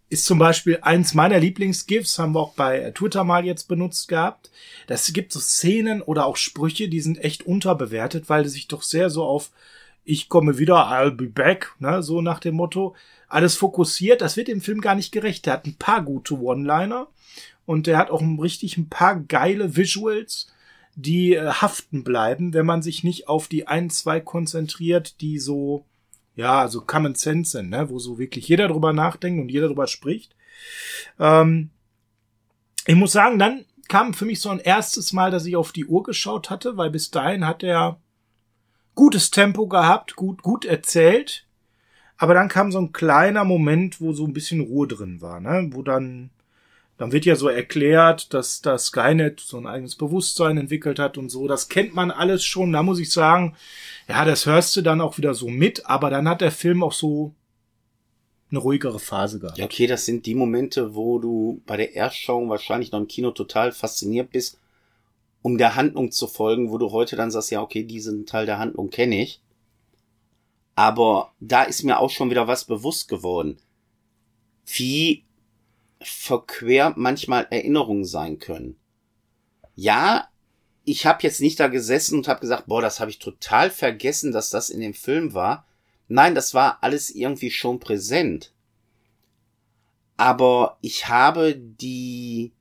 [0.09, 4.51] ist zum Beispiel eins meiner Lieblingsgifs, haben wir auch bei Twitter mal jetzt benutzt gehabt.
[4.87, 8.83] Das gibt so Szenen oder auch Sprüche, die sind echt unterbewertet, weil die sich doch
[8.83, 9.51] sehr so auf
[10.07, 12.95] ich komme wieder, I'll be back, ne, so nach dem Motto,
[13.29, 14.21] alles fokussiert.
[14.21, 15.47] Das wird dem Film gar nicht gerecht.
[15.47, 17.09] Der hat ein paar gute One-Liner
[17.67, 20.47] und der hat auch richtig ein paar geile Visuals,
[20.97, 25.85] die äh, haften bleiben, wenn man sich nicht auf die ein, zwei konzentriert, die so
[26.37, 27.89] ja, so Common Sense sind, ne?
[27.89, 30.37] wo so wirklich jeder drüber nachdenkt und jeder drüber spricht.
[31.19, 31.71] Ähm,
[32.87, 35.87] ich muss sagen, dann kam für mich so ein erstes Mal, dass ich auf die
[35.87, 37.99] Uhr geschaut hatte, weil bis dahin hat er
[38.95, 41.47] gutes Tempo gehabt, gut, gut erzählt.
[42.19, 45.71] Aber dann kam so ein kleiner Moment, wo so ein bisschen Ruhe drin war, ne?
[45.73, 46.31] wo dann
[46.99, 51.29] dann wird ja so erklärt, dass das Skynet so ein eigenes Bewusstsein entwickelt hat und
[51.29, 51.47] so.
[51.47, 52.73] Das kennt man alles schon.
[52.73, 53.55] Da muss ich sagen,
[54.09, 56.93] ja, das hörst du dann auch wieder so mit, aber dann hat der Film auch
[56.93, 57.35] so
[58.51, 59.59] eine ruhigere Phase gehabt.
[59.59, 63.31] Ja, okay, das sind die Momente, wo du bei der Erstschauung wahrscheinlich noch im Kino
[63.33, 64.59] total fasziniert bist,
[65.43, 68.59] um der Handlung zu folgen, wo du heute dann sagst, ja, okay, diesen Teil der
[68.59, 69.41] Handlung kenne ich.
[70.77, 73.59] Aber da ist mir auch schon wieder was bewusst geworden.
[74.67, 75.26] Wie
[76.01, 78.77] verquer manchmal Erinnerungen sein können.
[79.75, 80.29] Ja,
[80.85, 84.33] ich habe jetzt nicht da gesessen und habe gesagt, boah, das habe ich total vergessen,
[84.33, 85.67] dass das in dem Film war.
[86.09, 88.53] Nein, das war alles irgendwie schon präsent.
[90.17, 92.53] Aber ich habe die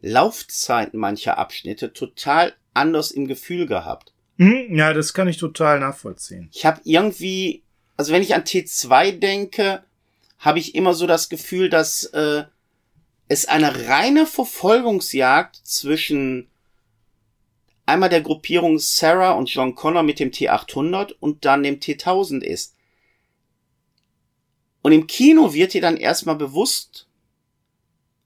[0.00, 4.14] Laufzeiten mancher Abschnitte total anders im Gefühl gehabt.
[4.36, 6.48] Mhm, ja, das kann ich total nachvollziehen.
[6.52, 7.62] Ich habe irgendwie,
[7.96, 9.84] also wenn ich an T2 denke,
[10.38, 12.44] habe ich immer so das Gefühl, dass äh,
[13.28, 16.48] es eine reine Verfolgungsjagd zwischen
[17.84, 22.74] einmal der Gruppierung Sarah und John Connor mit dem T800 und dann dem T1000 ist.
[24.82, 27.06] Und im Kino wird dir dann erstmal bewusst,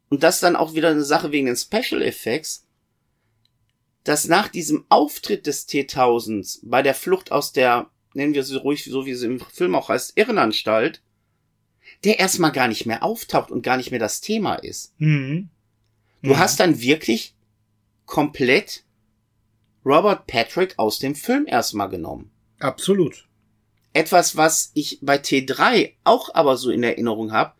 [0.08, 2.66] und das dann auch wieder eine Sache wegen den Special Effects,
[4.04, 8.84] dass nach diesem Auftritt des T1000s bei der Flucht aus der, nennen wir sie ruhig,
[8.84, 11.00] so wie sie im Film auch heißt, Irrenanstalt,
[12.04, 14.92] der erstmal gar nicht mehr auftaucht und gar nicht mehr das Thema ist.
[14.98, 15.48] Mhm.
[16.22, 16.38] Du mhm.
[16.38, 17.34] hast dann wirklich
[18.06, 18.84] komplett
[19.84, 22.30] Robert Patrick aus dem Film erstmal genommen.
[22.58, 23.26] Absolut.
[23.92, 27.54] Etwas, was ich bei T3 auch aber so in Erinnerung habe,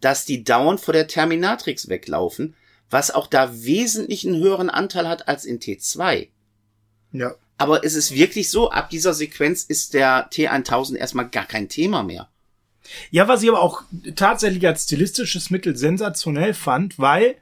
[0.00, 2.54] dass die dauernd vor der Terminatrix weglaufen,
[2.90, 6.28] was auch da wesentlich einen höheren Anteil hat als in T2.
[7.12, 7.34] Ja.
[7.56, 12.02] Aber es ist wirklich so, ab dieser Sequenz ist der T1000 erstmal gar kein Thema
[12.02, 12.28] mehr.
[13.10, 13.82] Ja, was ich aber auch
[14.16, 17.36] tatsächlich als stilistisches Mittel sensationell fand, weil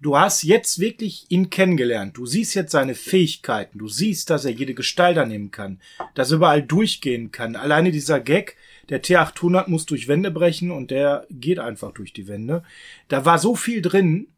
[0.00, 2.16] du hast jetzt wirklich ihn kennengelernt.
[2.16, 3.78] Du siehst jetzt seine Fähigkeiten.
[3.78, 5.80] Du siehst, dass er jede Gestalt annehmen kann,
[6.14, 7.56] dass er überall durchgehen kann.
[7.56, 8.56] Alleine dieser Gag,
[8.90, 12.62] der T800 muss durch Wände brechen und der geht einfach durch die Wände.
[13.08, 14.28] Da war so viel drin.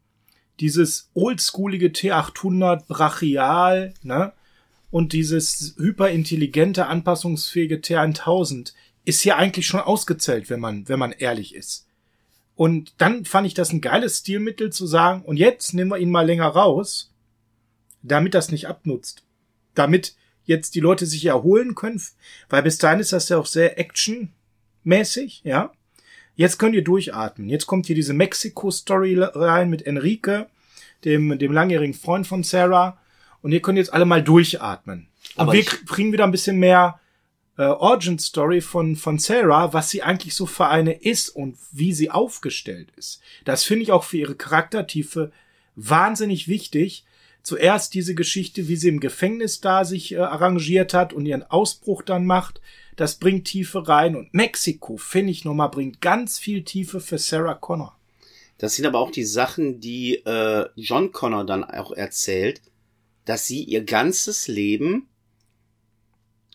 [0.59, 4.33] Dieses oldschoolige T800 brachial, ne?
[4.89, 8.73] Und dieses hyperintelligente, anpassungsfähige T1000
[9.07, 11.87] ist hier eigentlich schon ausgezählt, wenn man, wenn man ehrlich ist.
[12.55, 16.11] Und dann fand ich das ein geiles Stilmittel zu sagen, und jetzt nehmen wir ihn
[16.11, 17.13] mal länger raus,
[18.01, 19.23] damit das nicht abnutzt.
[19.75, 22.01] Damit jetzt die Leute sich erholen können,
[22.49, 25.71] weil bis dahin ist das ja auch sehr actionmäßig, ja.
[26.35, 27.47] Jetzt könnt ihr durchatmen.
[27.47, 30.47] Jetzt kommt hier diese Mexiko-Story rein mit Enrique,
[31.05, 32.99] dem, dem langjährigen Freund von Sarah.
[33.41, 35.07] Und ihr könnt jetzt alle mal durchatmen.
[35.35, 36.99] Und Aber wir kriegen wieder ein bisschen mehr
[37.57, 41.93] äh, Origin Story von, von Sarah, was sie eigentlich so für eine ist und wie
[41.93, 43.19] sie aufgestellt ist.
[43.45, 45.31] Das finde ich auch für ihre Charaktertiefe
[45.75, 47.05] wahnsinnig wichtig.
[47.41, 52.01] Zuerst diese Geschichte, wie sie im Gefängnis da sich äh, arrangiert hat und ihren Ausbruch
[52.01, 52.61] dann macht.
[52.95, 54.15] Das bringt Tiefe rein.
[54.15, 57.97] Und Mexiko, finde ich nochmal, bringt ganz viel Tiefe für Sarah Connor.
[58.57, 62.61] Das sind aber auch die Sachen, die äh, John Connor dann auch erzählt,
[63.25, 65.07] dass sie ihr ganzes Leben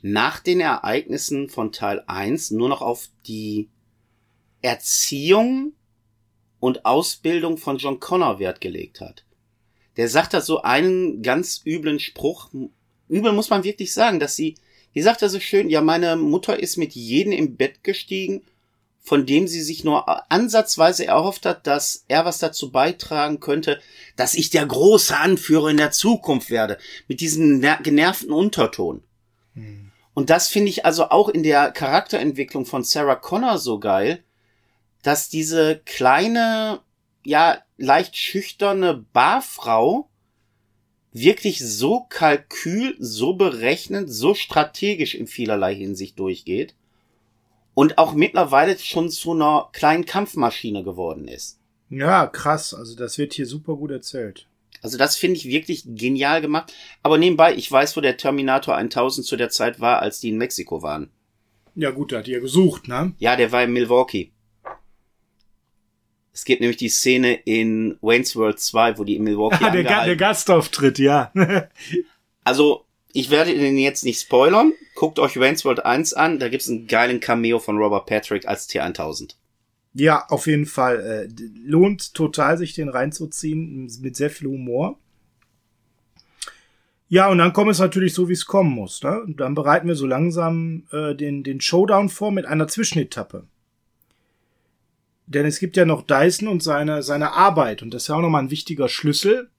[0.03, 3.69] nach den Ereignissen von Teil 1 nur noch auf die
[4.61, 5.73] Erziehung
[6.61, 9.25] und Ausbildung von John Connor Wert gelegt hat.
[9.97, 12.51] Der sagt da so einen ganz üblen Spruch.
[13.09, 14.57] Übel muss man wirklich sagen, dass sie,
[14.95, 18.43] die sagt da so schön, ja, meine Mutter ist mit jedem im Bett gestiegen,
[19.01, 23.81] von dem sie sich nur ansatzweise erhofft hat, dass er was dazu beitragen könnte,
[24.17, 26.79] dass ich der große Anführer in der Zukunft werde.
[27.09, 29.03] Mit diesem genervten Unterton.
[29.55, 29.91] Hm.
[30.14, 34.22] Und das finde ich also auch in der Charakterentwicklung von Sarah Connor so geil,
[35.03, 36.81] dass diese kleine,
[37.25, 40.09] ja, leicht schüchterne Barfrau
[41.12, 46.75] wirklich so kalkül, so berechnend, so strategisch in vielerlei Hinsicht durchgeht
[47.75, 51.59] und auch mittlerweile schon zu einer kleinen Kampfmaschine geworden ist.
[51.90, 52.72] Ja, krass.
[52.72, 54.46] Also das wird hier super gut erzählt.
[54.83, 56.73] Also das finde ich wirklich genial gemacht.
[57.03, 60.37] Aber nebenbei, ich weiß, wo der Terminator 1000 zu der Zeit war, als die in
[60.38, 61.11] Mexiko waren.
[61.75, 63.14] Ja gut, da hat die ja gesucht, ne?
[63.18, 64.33] Ja, der war in Milwaukee.
[66.35, 69.85] Es gibt nämlich die Szene in Wayne's World 2, wo die in Milwaukee Ah, der,
[69.85, 71.33] Ga der Gastauftritt, ja.
[72.45, 74.73] Also, ich werde den jetzt nicht spoilern.
[74.97, 76.40] Guckt euch Wayne's World 1 an.
[76.40, 79.37] Da gibt's einen geilen Cameo von Robert Patrick als T1000.
[79.94, 81.00] Ja, auf jeden Fall.
[81.00, 84.98] Äh, lohnt total, sich den reinzuziehen, mit sehr viel Humor.
[87.09, 89.02] Ja, und dann kommt es natürlich so, wie es kommen muss.
[89.02, 89.20] Ne?
[89.20, 93.44] Und dann bereiten wir so langsam äh, den, den Showdown vor mit einer Zwischenetappe.
[95.26, 97.83] Denn es gibt ja noch Dyson und seine, seine Arbeit.
[97.83, 99.50] Und das ist ja auch nochmal ein wichtiger Schlüssel.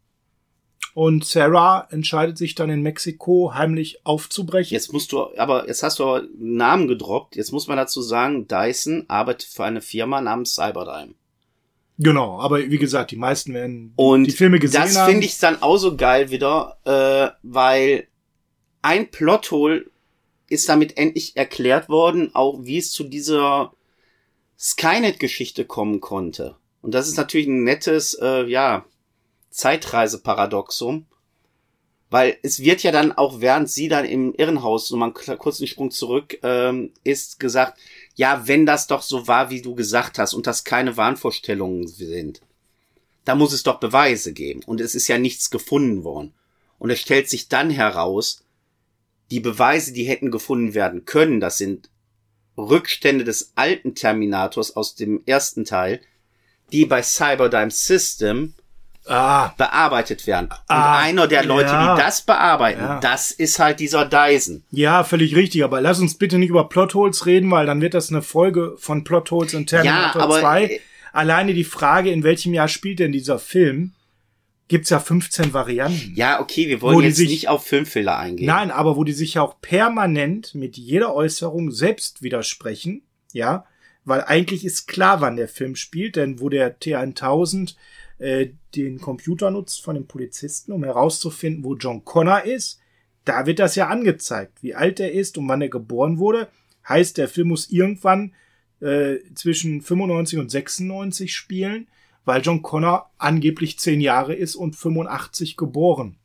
[0.93, 4.75] Und Sarah entscheidet sich dann in Mexiko heimlich aufzubrechen.
[4.75, 7.35] Jetzt musst du, aber jetzt hast du aber einen Namen gedroppt.
[7.35, 11.15] Jetzt muss man dazu sagen, Dyson arbeitet für eine Firma namens Cyberdyne.
[11.97, 15.11] Genau, aber wie gesagt, die meisten werden Und die Filme gesehen das haben.
[15.11, 18.07] finde ich dann auch so geil wieder, äh, weil
[18.81, 19.85] ein Plothole
[20.49, 23.73] ist damit endlich erklärt worden, auch wie es zu dieser
[24.59, 26.55] Skynet-Geschichte kommen konnte.
[26.81, 28.85] Und das ist natürlich ein nettes, äh, ja,
[29.53, 31.05] Zeitreiseparadoxum.
[32.09, 35.65] Weil es wird ja dann auch, während sie dann im Irrenhaus, so mal einen kurzen
[35.65, 37.79] Sprung zurück, ähm, ist gesagt,
[38.15, 42.41] ja, wenn das doch so war, wie du gesagt hast, und das keine Wahnvorstellungen sind,
[43.25, 44.61] da muss es doch Beweise geben.
[44.63, 46.33] Und es ist ja nichts gefunden worden.
[46.77, 48.43] Und es stellt sich dann heraus,
[49.31, 51.89] die Beweise, die hätten gefunden werden können, das sind
[52.57, 56.01] Rückstände des alten Terminators aus dem ersten Teil,
[56.71, 58.53] die bei Cyberdyne System
[59.07, 60.45] ah, bearbeitet werden.
[60.47, 61.95] Und Ah, einer der Leute, ja.
[61.95, 62.99] die das bearbeiten, Ja.
[62.99, 64.63] das ist halt dieser Dyson.
[64.71, 68.09] ja, völlig richtig, aber lass uns bitte nicht über Plotholes reden, weil dann wird das
[68.09, 70.63] eine Folge von Plotholes in Terminator Ja, aber, 2.
[70.65, 70.79] äh,
[71.11, 73.91] Alleine die Frage, in welchem Jahr spielt denn dieser Film,
[74.67, 76.13] gibt's ja 15 Varianten.
[76.15, 78.47] Ja, okay, wir Wo wollen jetzt sich- nicht auf Filmfehler eingehen.
[78.47, 83.65] Nein, aber wo die sich ja auch permanent mit jeder Äußerung selbst widersprechen, ja,
[84.05, 87.75] weil eigentlich ist klar, wann der Film spielt, denn wo der T1000
[88.23, 92.79] äh, den Computer nutzt von den Polizisten, um herauszufinden, wo John Connor ist,
[93.25, 96.47] da wird das ja angezeigt, wie alt er ist und wann er geboren wurde.
[96.87, 98.33] Heißt, der Film muss irgendwann
[98.79, 101.87] äh, zwischen 95 und 96 spielen,
[102.23, 106.15] weil John Connor angeblich 10 Jahre ist und 85 geboren.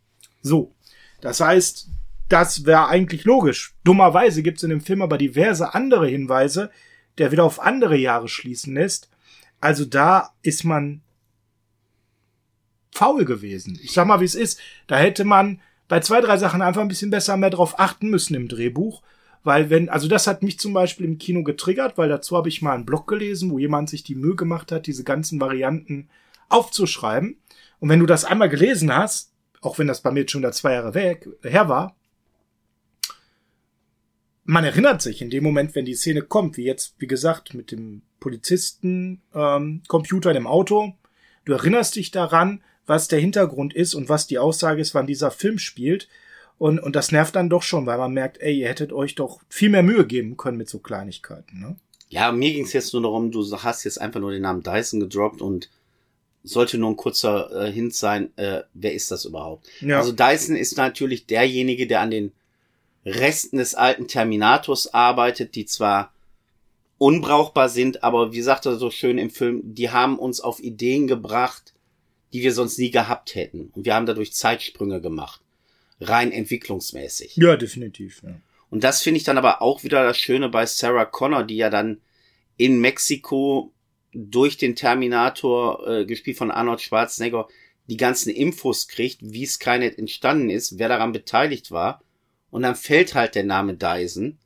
[0.40, 0.72] So,
[1.20, 1.88] das heißt,
[2.28, 3.74] das wäre eigentlich logisch.
[3.82, 6.70] Dummerweise gibt es in dem Film aber diverse andere Hinweise,
[7.18, 9.10] der wieder auf andere Jahre schließen lässt.
[9.60, 11.02] Also da ist man
[12.98, 13.78] faul gewesen.
[13.82, 14.60] Ich sag mal, wie es ist.
[14.86, 18.34] Da hätte man bei zwei, drei Sachen einfach ein bisschen besser mehr drauf achten müssen
[18.34, 19.02] im Drehbuch.
[19.44, 22.60] Weil wenn, also das hat mich zum Beispiel im Kino getriggert, weil dazu habe ich
[22.60, 26.08] mal einen Blog gelesen, wo jemand sich die Mühe gemacht hat, diese ganzen Varianten
[26.48, 27.38] aufzuschreiben.
[27.78, 30.52] Und wenn du das einmal gelesen hast, auch wenn das bei mir jetzt schon da
[30.52, 31.96] zwei Jahre weg, her war,
[34.44, 37.70] man erinnert sich in dem Moment, wenn die Szene kommt, wie jetzt, wie gesagt, mit
[37.70, 40.94] dem Polizisten, ähm, Computer im Auto.
[41.44, 45.30] Du erinnerst dich daran, was der Hintergrund ist und was die Aussage ist, wann dieser
[45.30, 46.08] Film spielt.
[46.56, 49.40] Und, und das nervt dann doch schon, weil man merkt, ey, ihr hättet euch doch
[49.48, 51.60] viel mehr Mühe geben können mit so Kleinigkeiten.
[51.60, 51.76] Ne?
[52.08, 55.00] Ja, mir ging es jetzt nur darum, du hast jetzt einfach nur den Namen Dyson
[55.00, 55.70] gedroppt und
[56.42, 59.68] sollte nur ein kurzer äh, Hint sein, äh, wer ist das überhaupt?
[59.80, 59.98] Ja.
[59.98, 62.32] Also Dyson ist natürlich derjenige, der an den
[63.04, 66.12] Resten des alten Terminators arbeitet, die zwar
[66.96, 71.06] unbrauchbar sind, aber wie sagt er so schön im Film, die haben uns auf Ideen
[71.06, 71.74] gebracht,
[72.32, 73.70] die wir sonst nie gehabt hätten.
[73.74, 75.40] Und wir haben dadurch Zeitsprünge gemacht.
[76.00, 77.36] Rein entwicklungsmäßig.
[77.36, 78.22] ja, definitiv.
[78.22, 78.40] Ja.
[78.70, 81.70] Und das finde ich dann aber auch wieder das Schöne bei Sarah Connor, die ja
[81.70, 82.00] dann
[82.56, 83.72] in Mexiko
[84.12, 87.48] durch den Terminator, äh, gespielt von Arnold Schwarzenegger,
[87.88, 92.02] die ganzen Infos kriegt, wie Skynet entstanden ist, wer daran beteiligt war.
[92.50, 94.38] Und dann fällt halt der Name Dyson.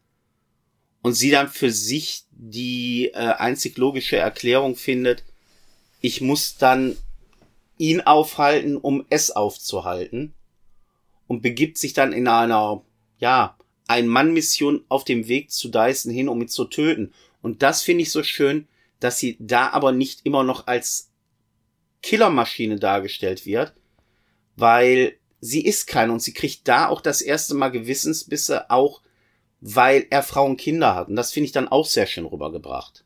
[1.02, 5.24] Und sie dann für sich die äh, einzig logische Erklärung findet,
[6.00, 6.96] ich muss dann
[7.78, 10.34] ihn aufhalten, um es aufzuhalten.
[11.26, 12.82] Und begibt sich dann in einer,
[13.18, 13.56] ja,
[13.88, 17.12] Ein-Mann-Mission auf dem Weg zu Dyson hin, um ihn zu töten.
[17.40, 18.68] Und das finde ich so schön,
[19.00, 21.10] dass sie da aber nicht immer noch als
[22.02, 23.72] Killermaschine dargestellt wird,
[24.56, 29.02] weil sie ist keine und sie kriegt da auch das erste Mal Gewissensbisse, auch
[29.60, 31.08] weil er Frauen und Kinder hat.
[31.08, 33.04] Und das finde ich dann auch sehr schön rübergebracht.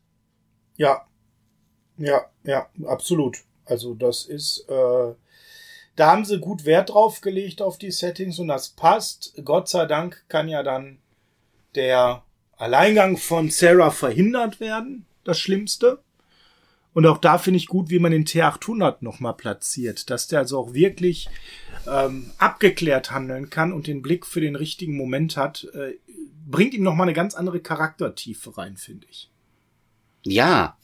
[0.75, 1.07] Ja,
[1.97, 3.37] ja, ja, absolut.
[3.67, 5.13] Also das ist, äh,
[5.95, 9.33] Da haben sie gut Wert drauf gelegt auf die Settings und das passt.
[9.43, 10.99] Gott sei Dank kann ja dann
[11.73, 12.23] der
[12.55, 15.05] Alleingang von Sarah verhindert werden.
[15.23, 15.99] Das Schlimmste.
[16.93, 20.59] Und auch da finde ich gut, wie man den T800 nochmal platziert, dass der also
[20.59, 21.29] auch wirklich
[21.87, 25.93] ähm, abgeklärt handeln kann und den Blick für den richtigen Moment hat, äh,
[26.47, 29.29] bringt ihm nochmal eine ganz andere Charaktertiefe rein, finde ich.
[30.23, 30.77] Ja.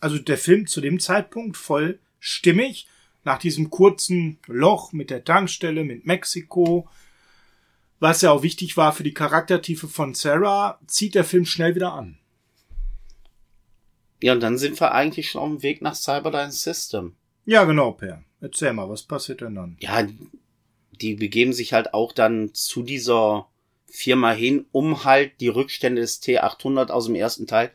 [0.00, 2.88] Also der Film zu dem Zeitpunkt voll stimmig,
[3.24, 6.88] nach diesem kurzen Loch mit der Tankstelle, mit Mexiko,
[7.98, 11.92] was ja auch wichtig war für die Charaktertiefe von Sarah, zieht der Film schnell wieder
[11.92, 12.18] an.
[14.22, 17.14] Ja, und dann sind wir eigentlich schon auf dem Weg nach Cyberdyne System.
[17.44, 18.22] Ja, genau, Per.
[18.40, 19.76] Erzähl mal, was passiert denn dann?
[19.80, 20.06] Ja,
[20.92, 23.48] die begeben sich halt auch dann zu dieser
[23.86, 27.70] Firma hin, um halt die Rückstände des T800 aus dem ersten Teil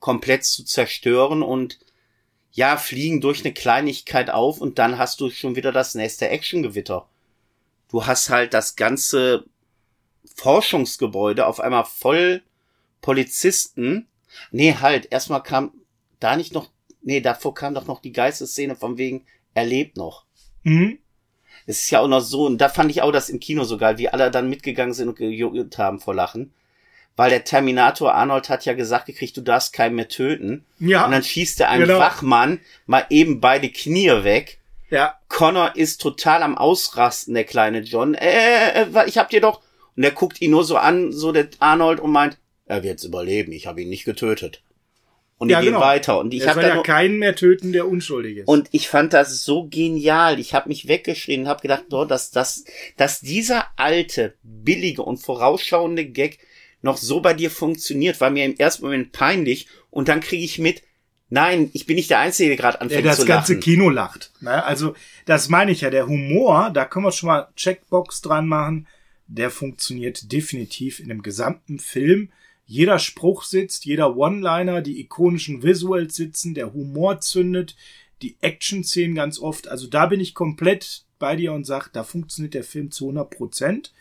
[0.00, 1.78] komplett zu zerstören und
[2.52, 7.08] ja, fliegen durch eine Kleinigkeit auf und dann hast du schon wieder das nächste Actiongewitter.
[7.88, 9.44] Du hast halt das ganze
[10.34, 12.42] Forschungsgebäude auf einmal voll
[13.00, 14.08] Polizisten.
[14.50, 15.72] Nee, halt, erstmal kam
[16.20, 16.70] da nicht noch,
[17.02, 19.24] nee, davor kam doch noch die Geistesszene von wegen,
[19.54, 20.24] er lebt noch.
[20.62, 20.98] Mhm.
[21.66, 23.78] Es ist ja auch noch so, und da fand ich auch das im Kino so
[23.78, 26.52] geil, wie alle dann mitgegangen sind und gejuckt haben vor Lachen.
[27.18, 30.64] Weil der Terminator Arnold hat ja gesagt gekriegt, du darfst keinen mehr töten.
[30.78, 31.04] Ja.
[31.04, 31.98] Und dann schießt er einem Genau.
[31.98, 34.58] Wachmann mal eben beide Knie weg.
[34.88, 35.18] Ja.
[35.28, 38.14] Connor ist total am Ausrasten, der kleine John.
[38.14, 39.60] Äh, äh, äh, ich hab dir doch.
[39.96, 43.50] Und er guckt ihn nur so an, so der Arnold, und meint, er wird's überleben,
[43.50, 44.62] ich habe ihn nicht getötet.
[45.38, 45.80] Und die Ja, gehen genau.
[45.80, 46.20] weiter.
[46.20, 48.46] Und ich hab soll da ja nur, keinen mehr töten, der unschuldig ist.
[48.48, 50.38] und ich fand das so genial.
[50.38, 52.64] Ich habe mich weggeschrien und habe gedacht, oh, dass, dass,
[52.96, 56.38] dass dieser alte, billige und vorausschauende Gag
[56.82, 59.68] noch so bei dir funktioniert, war mir im ersten Moment peinlich.
[59.90, 60.82] Und dann kriege ich mit,
[61.28, 63.62] nein, ich bin nicht der Einzige, der gerade der anfängt das zu ganze lachen.
[63.62, 64.32] Kino lacht.
[64.40, 64.62] Ne?
[64.64, 64.94] Also,
[65.26, 65.90] das meine ich ja.
[65.90, 68.86] Der Humor, da können wir schon mal Checkbox dran machen.
[69.26, 72.30] Der funktioniert definitiv in dem gesamten Film.
[72.64, 77.76] Jeder Spruch sitzt, jeder One-Liner, die ikonischen Visuals sitzen, der Humor zündet,
[78.20, 79.68] die Action-Szenen ganz oft.
[79.68, 83.30] Also da bin ich komplett bei dir und sag, da funktioniert der Film zu 100
[83.30, 83.92] Prozent.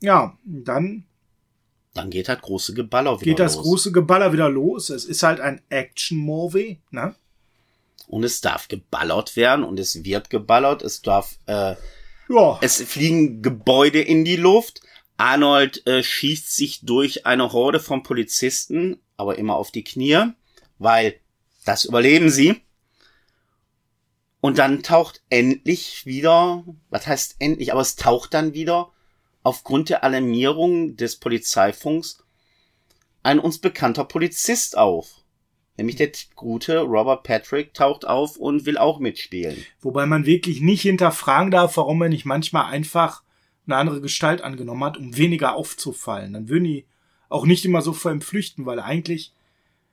[0.00, 1.04] Ja, dann
[1.98, 3.64] Dann geht halt große Geballer wieder geht das los.
[3.64, 4.88] große Geballer wieder los.
[4.88, 7.16] Es ist halt ein Action-Movie, ne?
[8.06, 10.82] Und es darf geballert werden und es wird geballert.
[10.82, 11.74] Es darf, äh,
[12.28, 12.58] Ja.
[12.62, 14.80] es fliegen Gebäude in die Luft.
[15.16, 20.26] Arnold äh, schießt sich durch eine Horde von Polizisten, aber immer auf die Knie,
[20.78, 21.18] weil
[21.64, 22.60] das überleben sie.
[24.40, 28.92] Und dann taucht endlich wieder, was heißt endlich, aber es taucht dann wieder
[29.42, 32.24] aufgrund der Alarmierung des Polizeifunks
[33.22, 35.22] ein uns bekannter Polizist auf.
[35.76, 39.64] Nämlich der gute Robert Patrick taucht auf und will auch mitspielen.
[39.80, 43.22] Wobei man wirklich nicht hinterfragen darf, warum er nicht manchmal einfach
[43.66, 46.32] eine andere Gestalt angenommen hat, um weniger aufzufallen.
[46.32, 46.86] Dann würden die
[47.28, 49.34] auch nicht immer so vor ihm flüchten, weil eigentlich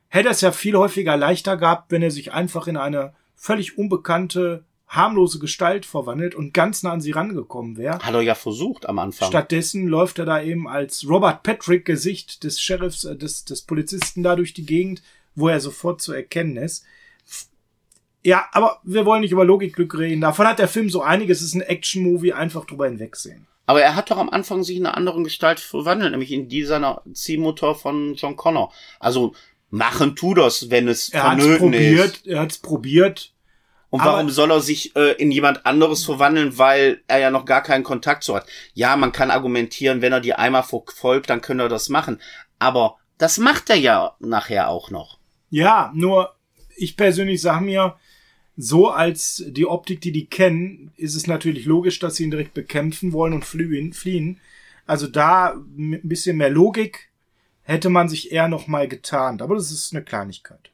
[0.07, 4.63] hätte es ja viel häufiger leichter gehabt, wenn er sich einfach in eine völlig unbekannte,
[4.87, 7.99] harmlose Gestalt verwandelt und ganz nah an sie rangekommen wäre.
[7.99, 9.29] Hat er ja versucht am Anfang.
[9.29, 14.23] Stattdessen läuft er da eben als Robert Patrick Gesicht des Sheriffs, äh, des, des Polizisten
[14.23, 15.01] da durch die Gegend,
[15.33, 16.85] wo er sofort zu erkennen ist.
[18.23, 20.21] Ja, aber wir wollen nicht über Logikglück reden.
[20.21, 21.41] Davon hat der Film so einiges.
[21.41, 23.45] Es ist ein Action-Movie, einfach drüber hinwegsehen.
[23.67, 26.63] Aber er hat doch am Anfang sich in einer anderen Gestalt verwandelt, nämlich in die
[26.63, 28.71] seiner Ziehmutter von John Connor.
[28.99, 29.33] Also
[29.69, 32.27] machen tu das, wenn es Er hat es vonnöten probiert, ist.
[32.27, 33.31] er hat es probiert.
[33.95, 37.45] Und aber- warum soll er sich äh, in jemand anderes verwandeln, weil er ja noch
[37.45, 38.45] gar keinen Kontakt zu hat?
[38.73, 42.19] Ja, man kann argumentieren, wenn er die einmal verfolgt, dann könnte er das machen.
[42.59, 45.17] Aber das macht er ja nachher auch noch.
[45.49, 46.35] Ja, nur
[46.75, 47.95] ich persönlich sage mir,
[48.57, 52.53] so als die Optik, die die kennen, ist es natürlich logisch, dass sie ihn direkt
[52.53, 53.93] bekämpfen wollen und fliehen.
[53.93, 54.39] fliehen.
[54.85, 57.09] Also da mit ein bisschen mehr Logik
[57.63, 59.41] hätte man sich eher noch mal getarnt.
[59.41, 60.71] Aber das ist eine Kleinigkeit.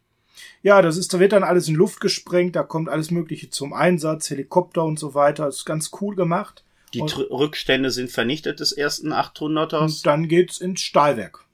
[0.63, 3.73] Ja, das ist, da wird dann alles in Luft gesprengt, da kommt alles Mögliche zum
[3.73, 5.45] Einsatz, Helikopter und so weiter.
[5.45, 6.63] Das ist ganz cool gemacht.
[6.93, 9.79] Die Und- Rückstände sind vernichtet des ersten 800ers.
[9.99, 11.45] Und dann geht's ins Stahlwerk.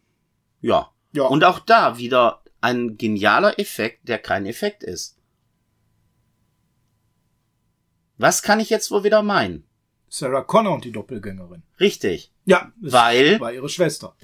[0.61, 0.91] Ja.
[1.13, 1.23] Ja.
[1.23, 5.15] Und auch da wieder ein genialer Effekt, der kein Effekt ist.
[8.17, 9.63] Was kann ich jetzt wohl wieder meinen?
[10.09, 11.63] Sarah Connor und die Doppelgängerin.
[11.79, 12.31] Richtig.
[12.45, 14.15] Ja, Weil- war ihre Schwester.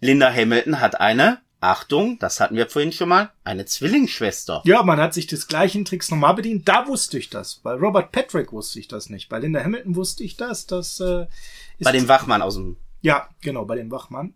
[0.00, 4.62] Linda Hamilton hat eine, Achtung, das hatten wir vorhin schon mal, eine Zwillingsschwester.
[4.64, 6.68] Ja, man hat sich des gleichen Tricks nochmal bedient.
[6.68, 7.56] Da wusste ich das.
[7.56, 9.28] Bei Robert Patrick wusste ich das nicht.
[9.28, 10.66] Bei Linda Hamilton wusste ich das.
[10.66, 11.26] Das äh,
[11.78, 14.34] ist Bei dem Wachmann aus dem, ja genau bei dem Wachmann.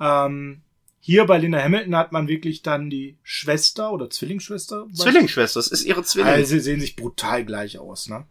[0.00, 0.62] Ähm,
[1.00, 4.86] hier bei Linda Hamilton hat man wirklich dann die Schwester oder Zwillingsschwester.
[4.92, 6.32] Zwillingsschwester, das ist ihre Zwilling.
[6.32, 8.08] Also sie sehen sich brutal gleich aus.
[8.08, 8.26] Ne?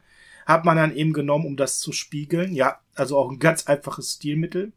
[0.46, 2.54] hat man dann eben genommen, um das zu spiegeln.
[2.54, 4.72] Ja, also auch ein ganz einfaches Stilmittel.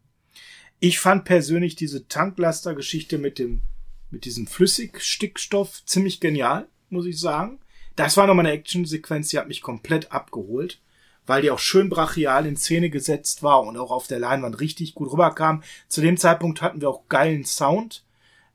[0.80, 3.62] Ich fand persönlich diese Tanklaster-Geschichte mit dem,
[4.10, 7.58] mit diesem Flüssigstickstoff ziemlich genial, muss ich sagen.
[7.96, 10.80] Das war nochmal eine Actionsequenz, die hat mich komplett abgeholt,
[11.26, 14.94] weil die auch schön brachial in Szene gesetzt war und auch auf der Leinwand richtig
[14.94, 15.64] gut rüberkam.
[15.88, 18.04] Zu dem Zeitpunkt hatten wir auch geilen Sound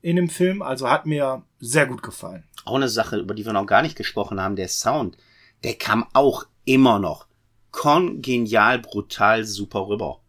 [0.00, 2.44] in dem Film, also hat mir sehr gut gefallen.
[2.64, 5.18] Auch eine Sache, über die wir noch gar nicht gesprochen haben, der Sound,
[5.62, 7.26] der kam auch immer noch
[7.70, 10.20] kongenial, brutal, super rüber.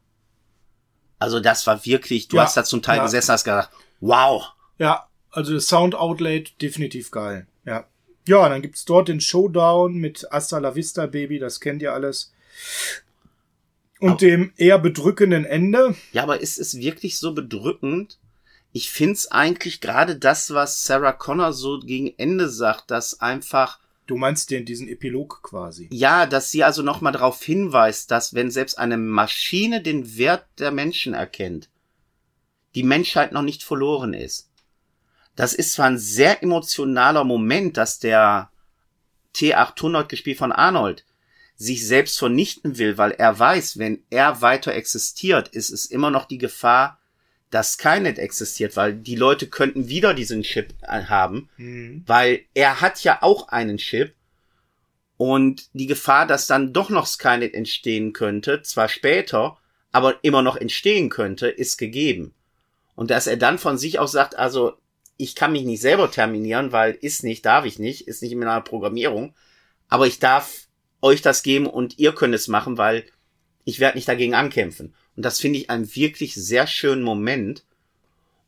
[1.19, 3.03] Also das war wirklich, du ja, hast da zum Teil ja.
[3.03, 4.51] gesessen, hast gedacht, wow.
[4.77, 7.47] Ja, also das Sound Outlet definitiv geil.
[7.65, 7.85] Ja.
[8.27, 12.33] Ja, dann gibt's dort den Showdown mit Asta La Vista Baby, das kennt ihr alles.
[13.99, 15.95] Und aber, dem eher bedrückenden Ende.
[16.11, 18.17] Ja, aber ist es wirklich so bedrückend?
[18.71, 24.17] Ich find's eigentlich gerade das, was Sarah Connor so gegen Ende sagt, dass einfach Du
[24.17, 25.89] meinst den, diesen Epilog quasi.
[25.91, 30.71] Ja, dass sie also nochmal darauf hinweist, dass wenn selbst eine Maschine den Wert der
[30.71, 31.69] Menschen erkennt,
[32.75, 34.49] die Menschheit noch nicht verloren ist.
[35.35, 38.51] Das ist zwar ein sehr emotionaler Moment, dass der
[39.35, 41.03] T800 gespielt von Arnold
[41.57, 46.25] sich selbst vernichten will, weil er weiß, wenn er weiter existiert, ist es immer noch
[46.25, 46.99] die Gefahr,
[47.55, 52.03] dass Skynet existiert, weil die Leute könnten wieder diesen Chip äh, haben, mhm.
[52.05, 54.13] weil er hat ja auch einen Chip
[55.15, 59.57] und die Gefahr, dass dann doch noch Skynet entstehen könnte, zwar später,
[59.93, 62.33] aber immer noch entstehen könnte, ist gegeben.
[62.93, 64.73] Und dass er dann von sich aus sagt, also
[65.15, 68.39] ich kann mich nicht selber terminieren, weil ist nicht, darf ich nicht, ist nicht in
[68.39, 69.33] meiner Programmierung,
[69.87, 70.67] aber ich darf
[71.01, 73.05] euch das geben und ihr könnt es machen, weil
[73.63, 74.93] ich werde nicht dagegen ankämpfen.
[75.15, 77.63] Und das finde ich einen wirklich sehr schönen Moment.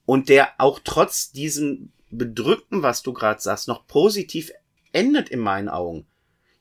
[0.05, 4.51] Und der auch trotz diesem Bedrückten, was du gerade sagst, noch positiv
[4.91, 6.05] endet in meinen Augen.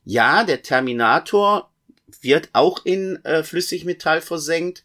[0.03, 1.69] Ja, der Terminator
[2.21, 4.83] wird auch in äh, Flüssigmetall versenkt.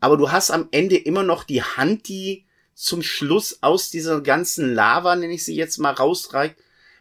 [0.00, 4.74] Aber du hast am Ende immer noch die Hand, die zum Schluss aus dieser ganzen
[4.74, 6.56] Lava, nenne ich sie jetzt mal, rausreicht,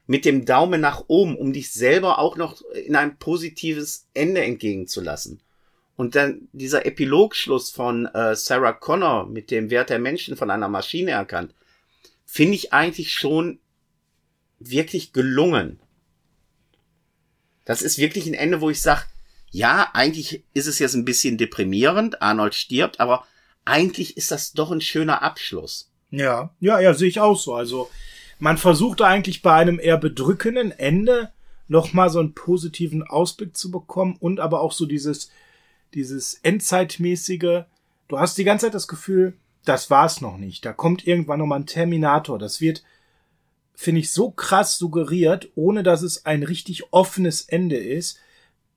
[0.07, 5.39] mit dem Daumen nach oben, um dich selber auch noch in ein positives Ende entgegenzulassen.
[5.99, 10.69] Und dann dieser Epilogschluss von äh, Sarah Connor mit dem Wert der Menschen von einer
[10.69, 11.53] Maschine erkannt,
[12.25, 13.59] finde ich eigentlich schon
[14.59, 15.81] wirklich gelungen.
[17.65, 19.01] Das ist wirklich ein Ende, wo ich sage,
[19.51, 23.27] ja, eigentlich ist es jetzt ein bisschen deprimierend, Arnold stirbt, aber
[23.65, 25.91] eigentlich ist das doch ein schöner Abschluss.
[26.11, 27.55] Ja, ja, ja, sehe ich auch so.
[27.55, 27.89] Also
[28.39, 31.33] man versucht eigentlich bei einem eher bedrückenden Ende
[31.67, 35.29] nochmal so einen positiven Ausblick zu bekommen und aber auch so dieses,
[35.93, 37.63] dieses Endzeitmäßige.
[38.07, 39.33] Du hast die ganze Zeit das Gefühl,
[39.65, 40.65] das war's noch nicht.
[40.65, 42.39] Da kommt irgendwann nochmal ein Terminator.
[42.39, 42.83] Das wird,
[43.75, 48.17] finde ich, so krass suggeriert, ohne dass es ein richtig offenes Ende ist.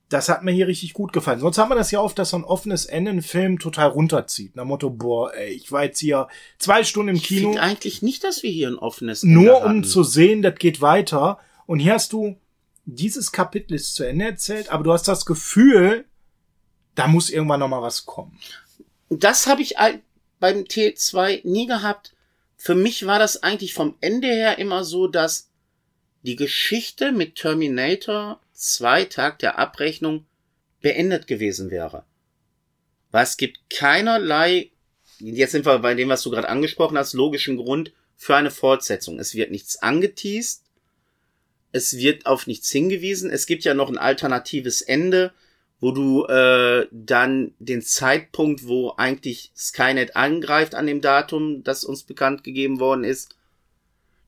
[0.09, 1.39] Das hat mir hier richtig gut gefallen.
[1.39, 4.55] Sonst haben wir das ja oft, dass so ein offenes Ende einen Film total runterzieht.
[4.55, 6.27] Nach Motto, boah, ey, ich war jetzt hier
[6.59, 7.51] zwei Stunden im Kino.
[7.51, 10.81] Ich eigentlich nicht, dass wir hier ein offenes Ende Nur um zu sehen, das geht
[10.81, 11.39] weiter.
[11.65, 12.35] Und hier hast du,
[12.85, 16.05] dieses Kapitel ist zu Ende erzählt, aber du hast das Gefühl,
[16.95, 18.39] da muss irgendwann noch mal was kommen.
[19.09, 19.75] Das habe ich
[20.39, 22.13] beim T2 nie gehabt.
[22.57, 25.49] Für mich war das eigentlich vom Ende her immer so, dass
[26.21, 30.25] die Geschichte mit Terminator 2 Tag der Abrechnung
[30.81, 32.05] beendet gewesen wäre.
[33.11, 34.71] Weil es gibt keinerlei,
[35.19, 39.19] jetzt sind wir bei dem, was du gerade angesprochen hast, logischen Grund für eine Fortsetzung.
[39.19, 40.63] Es wird nichts angeteased,
[41.71, 45.33] es wird auf nichts hingewiesen, es gibt ja noch ein alternatives Ende,
[45.83, 52.03] wo du äh, dann den Zeitpunkt, wo eigentlich Skynet angreift an dem Datum, das uns
[52.03, 53.35] bekannt gegeben worden ist,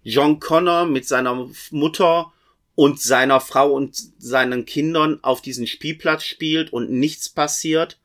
[0.03, 2.33] John Connor mit seiner Mutter
[2.75, 8.01] und seiner Frau und seinen Kindern auf diesen Spielplatz spielt und nichts passiert.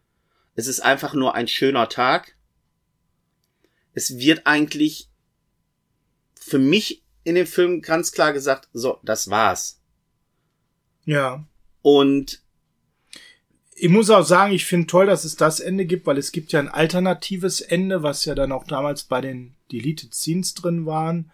[0.55, 2.36] Es ist einfach nur ein schöner Tag.
[3.94, 5.09] Es wird eigentlich
[6.38, 9.80] für mich in dem Film ganz klar gesagt, so, das war's.
[11.05, 11.44] Ja.
[11.82, 12.44] Und
[13.83, 16.53] ich muss auch sagen, ich finde toll, dass es das Ende gibt, weil es gibt
[16.53, 21.31] ja ein alternatives Ende, was ja dann auch damals bei den Deleted Scenes drin waren.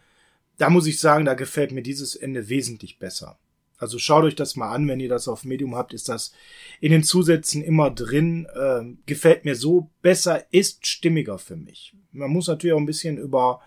[0.57, 3.37] Da muss ich sagen, da gefällt mir dieses Ende wesentlich besser.
[3.79, 6.33] Also schaut euch das mal an, wenn ihr das auf Medium habt, ist das
[6.81, 8.47] in den Zusätzen immer drin.
[8.57, 11.95] Ähm, gefällt mir so besser, ist stimmiger für mich.
[12.13, 13.61] Man muss natürlich auch ein bisschen über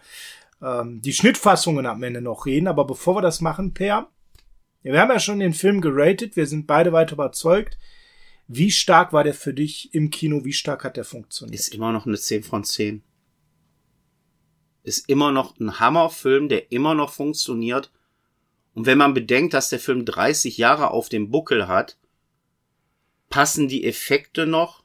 [0.62, 4.10] ähm, die Schnittfassungen am Ende noch reden, aber bevor wir das machen, Per,
[4.84, 7.78] wir haben ja schon den Film geratet, wir sind beide weiter überzeugt.
[8.50, 10.44] Wie stark war der für dich im Kino?
[10.44, 11.58] Wie stark hat der funktioniert?
[11.58, 13.04] Ist immer noch eine 10 von 10.
[14.84, 17.92] Ist immer noch ein Hammerfilm, der immer noch funktioniert.
[18.74, 21.98] Und wenn man bedenkt, dass der Film 30 Jahre auf dem Buckel hat
[23.30, 24.84] passen die Effekte noch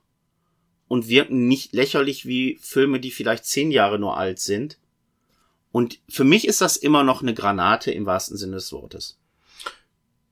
[0.87, 4.79] und wirken nicht lächerlich wie Filme, die vielleicht zehn Jahre nur alt sind.
[5.73, 9.19] Und für mich ist das immer noch eine Granate im wahrsten Sinne des Wortes.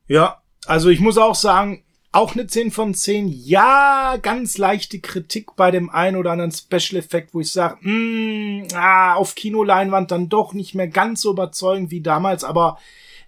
[0.07, 3.29] Ja, also ich muss auch sagen, auch eine 10 von 10.
[3.29, 9.15] Ja, ganz leichte Kritik bei dem einen oder anderen Special-Effekt, wo ich sage, mm, ah,
[9.15, 12.79] auf Kinoleinwand dann doch nicht mehr ganz so überzeugend wie damals, aber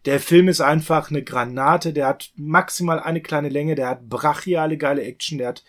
[0.04, 4.76] der Film ist einfach eine Granate, der hat maximal eine kleine Länge, der hat brachiale
[4.76, 5.64] geile Action, der hat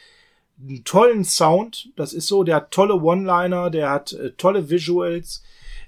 [0.59, 5.41] einen tollen Sound, das ist so, der hat tolle One-Liner, der hat äh, tolle Visuals,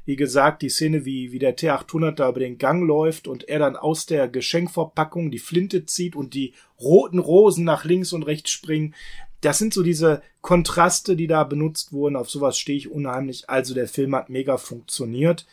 [0.08, 3.60] wie gesagt, die Szene, wie, wie der T800 da über den Gang läuft und er
[3.60, 8.50] dann aus der Geschenkverpackung die Flinte zieht und die roten Rosen nach links und rechts
[8.50, 8.96] springen.
[9.42, 12.16] Das sind so diese Kontraste, die da benutzt wurden.
[12.16, 13.50] Auf sowas stehe ich unheimlich.
[13.50, 15.46] Also der Film hat mega funktioniert.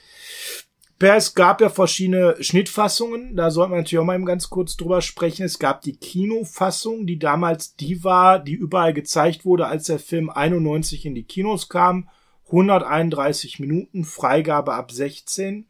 [1.00, 3.34] Es gab ja verschiedene Schnittfassungen.
[3.34, 5.42] Da sollten wir natürlich auch mal eben ganz kurz drüber sprechen.
[5.42, 10.30] Es gab die Kinofassung, die damals die war, die überall gezeigt wurde, als der Film
[10.30, 12.08] 91 in die Kinos kam.
[12.46, 15.66] 131 Minuten, Freigabe ab 16.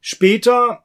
[0.00, 0.84] Später,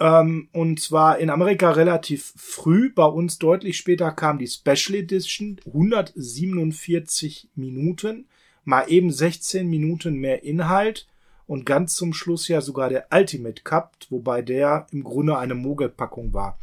[0.00, 5.60] ähm, und zwar in Amerika relativ früh, bei uns deutlich später kam die Special Edition,
[5.66, 8.26] 147 Minuten,
[8.64, 11.06] mal eben 16 Minuten mehr Inhalt
[11.46, 16.32] und ganz zum Schluss ja sogar der Ultimate Cup, wobei der im Grunde eine Mogelpackung
[16.32, 16.58] war.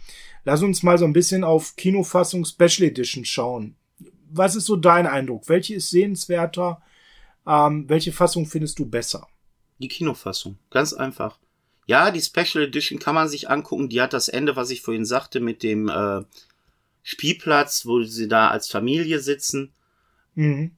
[0.45, 3.75] Lass uns mal so ein bisschen auf Kinofassung Special Edition schauen.
[4.31, 5.47] Was ist so dein Eindruck?
[5.47, 6.81] Welche ist sehenswerter?
[7.47, 9.27] Ähm, welche Fassung findest du besser?
[9.79, 10.57] Die Kinofassung.
[10.69, 11.39] Ganz einfach.
[11.87, 13.89] Ja, die Special Edition kann man sich angucken.
[13.89, 16.23] Die hat das Ende, was ich vorhin sagte, mit dem äh,
[17.01, 19.73] Spielplatz, wo sie da als Familie sitzen.
[20.35, 20.71] Mhm.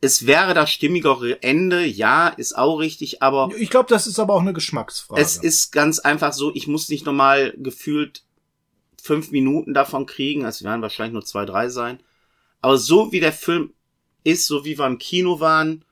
[0.00, 3.50] Es wäre das stimmigere Ende, ja, ist auch richtig, aber.
[3.58, 5.20] Ich glaube, das ist aber auch eine Geschmacksfrage.
[5.20, 8.22] Es ist ganz einfach so, ich muss nicht nochmal gefühlt
[9.02, 12.00] fünf Minuten davon kriegen, es werden wahrscheinlich nur zwei, drei sein.
[12.60, 13.72] Aber so wie der Film
[14.28, 15.84] ist, so wie wir im Kino waren,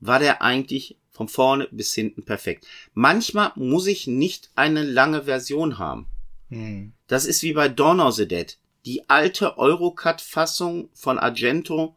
[0.00, 2.66] war der eigentlich von vorne bis hinten perfekt.
[2.94, 6.08] Manchmal muss ich nicht eine lange Version haben.
[6.48, 6.94] Hm.
[7.06, 8.56] Das ist wie bei Dawn of the Dead.
[8.86, 11.94] Die alte Eurocut-Fassung von Argento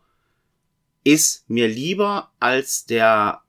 [1.06, 3.42] ist mir lieber als der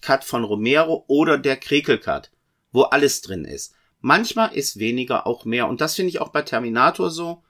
[0.00, 2.30] Cut von Romero oder der Krekel-Cut,
[2.72, 3.74] wo alles drin ist.
[4.00, 5.68] Manchmal ist weniger auch mehr.
[5.68, 7.42] Und das finde ich auch bei Terminator so.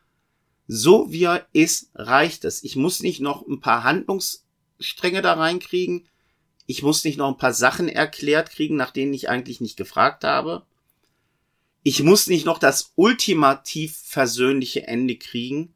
[0.73, 2.63] So wie er ist, reicht es.
[2.63, 6.07] Ich muss nicht noch ein paar Handlungsstränge da reinkriegen.
[6.67, 10.23] Ich muss nicht noch ein paar Sachen erklärt kriegen, nach denen ich eigentlich nicht gefragt
[10.23, 10.63] habe.
[11.83, 15.75] Ich muss nicht noch das ultimativ versöhnliche Ende kriegen.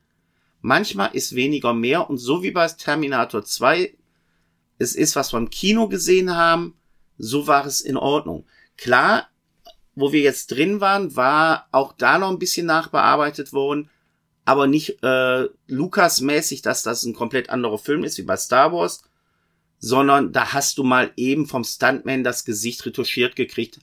[0.60, 3.96] Manchmal ist weniger mehr und so wie bei Terminator 2
[4.78, 6.78] es ist, was wir im Kino gesehen haben,
[7.18, 8.46] so war es in Ordnung.
[8.76, 9.28] Klar,
[9.96, 13.90] wo wir jetzt drin waren, war auch da noch ein bisschen nachbearbeitet worden,
[14.44, 19.02] aber nicht äh, Lukas-mäßig, dass das ein komplett anderer Film ist wie bei Star Wars,
[19.78, 23.80] sondern da hast du mal eben vom Stuntman das Gesicht retuschiert gekriegt,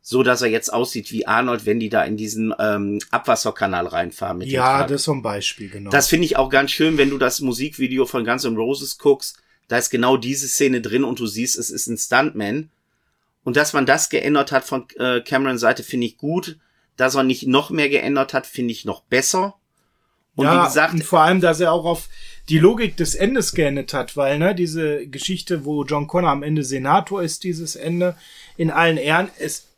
[0.00, 4.38] so dass er jetzt aussieht wie Arnold, wenn die da in diesen ähm, Abwasserkanal reinfahren.
[4.38, 5.90] Mit ja, das ist so ein Beispiel, genau.
[5.90, 9.38] Das finde ich auch ganz schön, wenn du das Musikvideo von Guns N' Roses guckst,
[9.68, 12.70] da ist genau diese Szene drin und du siehst, es ist ein Stuntman.
[13.44, 16.58] Und dass man das geändert hat von äh, Cameron Seite, finde ich gut.
[16.96, 19.54] Dass er nicht noch mehr geändert hat, finde ich noch besser.
[20.36, 22.08] Und ja, wie gesagt, und vor allem, dass er auch auf
[22.48, 26.64] die Logik des Endes geändert hat, weil ne, diese Geschichte, wo John Connor am Ende
[26.64, 28.16] Senator ist, dieses Ende
[28.56, 29.68] in allen Ehren, es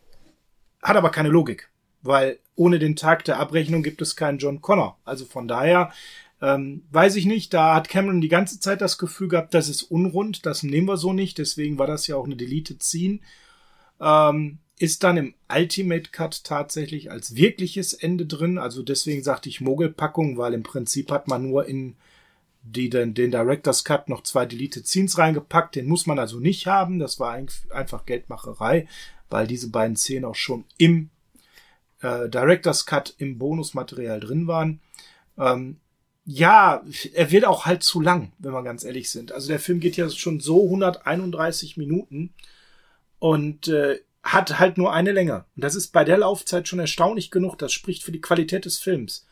[0.83, 1.69] hat aber keine Logik,
[2.03, 4.99] weil ohne den Tag der Abrechnung gibt es keinen John Connor.
[5.05, 5.93] Also von daher
[6.41, 9.83] ähm, weiß ich nicht, da hat Cameron die ganze Zeit das Gefühl gehabt, das ist
[9.83, 13.21] unrund, das nehmen wir so nicht, deswegen war das ja auch eine Deleted Scene.
[14.01, 18.59] Ähm, ist dann im Ultimate Cut tatsächlich als wirkliches Ende drin.
[18.59, 21.97] Also deswegen sagte ich Mogelpackung, weil im Prinzip hat man nur in
[22.63, 25.77] die, den, den Director's Cut noch zwei Deleted Scenes reingepackt.
[25.77, 26.99] Den muss man also nicht haben.
[26.99, 27.33] Das war
[27.71, 28.87] einfach Geldmacherei,
[29.31, 31.11] weil diese beiden Szenen auch schon im
[32.03, 34.81] äh, Director's Cut im Bonusmaterial drin waren.
[35.39, 35.79] Ähm,
[36.27, 36.83] ja,
[37.15, 39.31] er wird auch halt zu lang, wenn wir ganz ehrlich sind.
[39.33, 42.35] Also der Film geht ja schon so 131 Minuten
[43.21, 44.01] und äh,
[44.33, 45.45] hat halt nur eine Länge.
[45.55, 47.59] Und das ist bei der Laufzeit schon erstaunlich genug.
[47.59, 49.27] Das spricht für die Qualität des Films.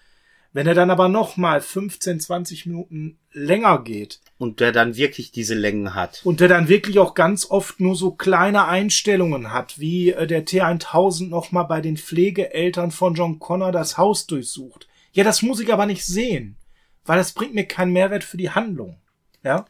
[0.53, 4.21] Wenn er dann aber noch mal 15, 20 Minuten länger geht.
[4.39, 6.21] Und der dann wirklich diese Längen hat.
[6.23, 10.47] Und der dann wirklich auch ganz oft nur so kleine Einstellungen hat, wie äh, der
[10.47, 14.87] T1000 noch mal bei den Pflegeeltern von John Connor das Haus durchsucht.
[15.13, 16.57] Ja, das muss ich aber nicht sehen,
[17.05, 19.01] weil das bringt mir keinen Mehrwert für die Handlung.
[19.43, 19.67] Ja?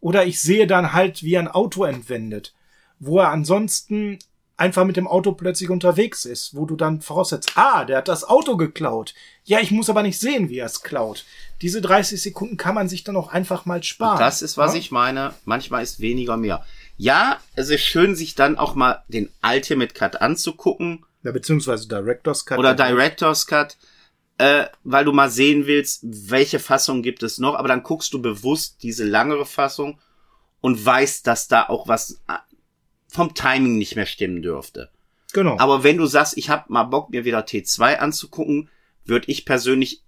[0.00, 2.54] Oder ich sehe dann halt, wie ein Auto entwendet,
[2.98, 4.18] wo er ansonsten
[4.56, 8.24] einfach mit dem Auto plötzlich unterwegs ist, wo du dann voraussetzt, ah, der hat das
[8.24, 9.14] Auto geklaut.
[9.44, 11.24] Ja, ich muss aber nicht sehen, wie er es klaut.
[11.60, 14.18] Diese 30 Sekunden kann man sich dann auch einfach mal sparen.
[14.18, 14.78] Das ist, was ja?
[14.78, 15.34] ich meine.
[15.44, 16.64] Manchmal ist weniger mehr.
[16.96, 21.04] Ja, es ist schön, sich dann auch mal den Ultimate Cut anzugucken.
[21.22, 22.58] Ja, beziehungsweise Director's Cut.
[22.58, 23.76] Oder Director's Cut.
[24.36, 28.20] Äh, weil du mal sehen willst, welche Fassung gibt es noch, aber dann guckst du
[28.20, 30.00] bewusst diese langere Fassung
[30.60, 32.20] und weißt, dass da auch was
[33.14, 34.90] vom Timing nicht mehr stimmen dürfte.
[35.32, 35.56] Genau.
[35.58, 38.68] Aber wenn du sagst, ich habe mal Bock, mir wieder T2 anzugucken,
[39.04, 40.02] würde ich persönlich,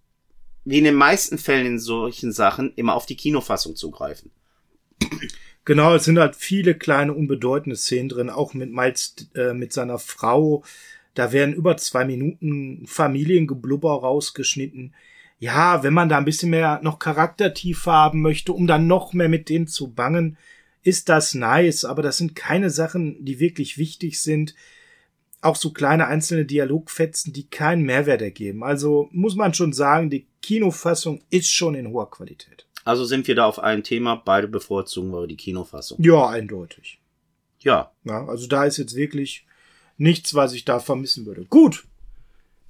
[0.64, 4.30] wie in den meisten Fällen in solchen Sachen, immer auf die Kinofassung zugreifen.
[5.64, 9.98] Genau, es sind halt viele kleine unbedeutende Szenen drin, auch mit Miles äh, mit seiner
[9.98, 10.62] Frau.
[11.14, 14.94] Da werden über zwei Minuten Familiengeblubber rausgeschnitten.
[15.40, 19.28] Ja, wenn man da ein bisschen mehr noch Charaktertiefe haben möchte, um dann noch mehr
[19.28, 20.38] mit denen zu bangen,
[20.86, 24.54] ist das nice, aber das sind keine Sachen, die wirklich wichtig sind.
[25.40, 28.62] Auch so kleine einzelne Dialogfetzen, die keinen Mehrwert ergeben.
[28.62, 32.66] Also muss man schon sagen, die Kinofassung ist schon in hoher Qualität.
[32.84, 36.00] Also sind wir da auf ein Thema, beide bevorzugen wir die Kinofassung.
[36.00, 37.00] Ja, eindeutig.
[37.58, 37.90] Ja.
[38.04, 39.44] Ja, also da ist jetzt wirklich
[39.98, 41.46] nichts, was ich da vermissen würde.
[41.46, 41.84] Gut.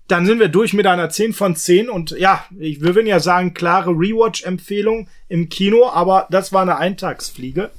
[0.08, 3.52] Dann sind wir durch mit einer 10 von 10 und ja, ich würde ja sagen,
[3.52, 7.70] klare Rewatch-Empfehlung im Kino, aber das war eine Eintagsfliege.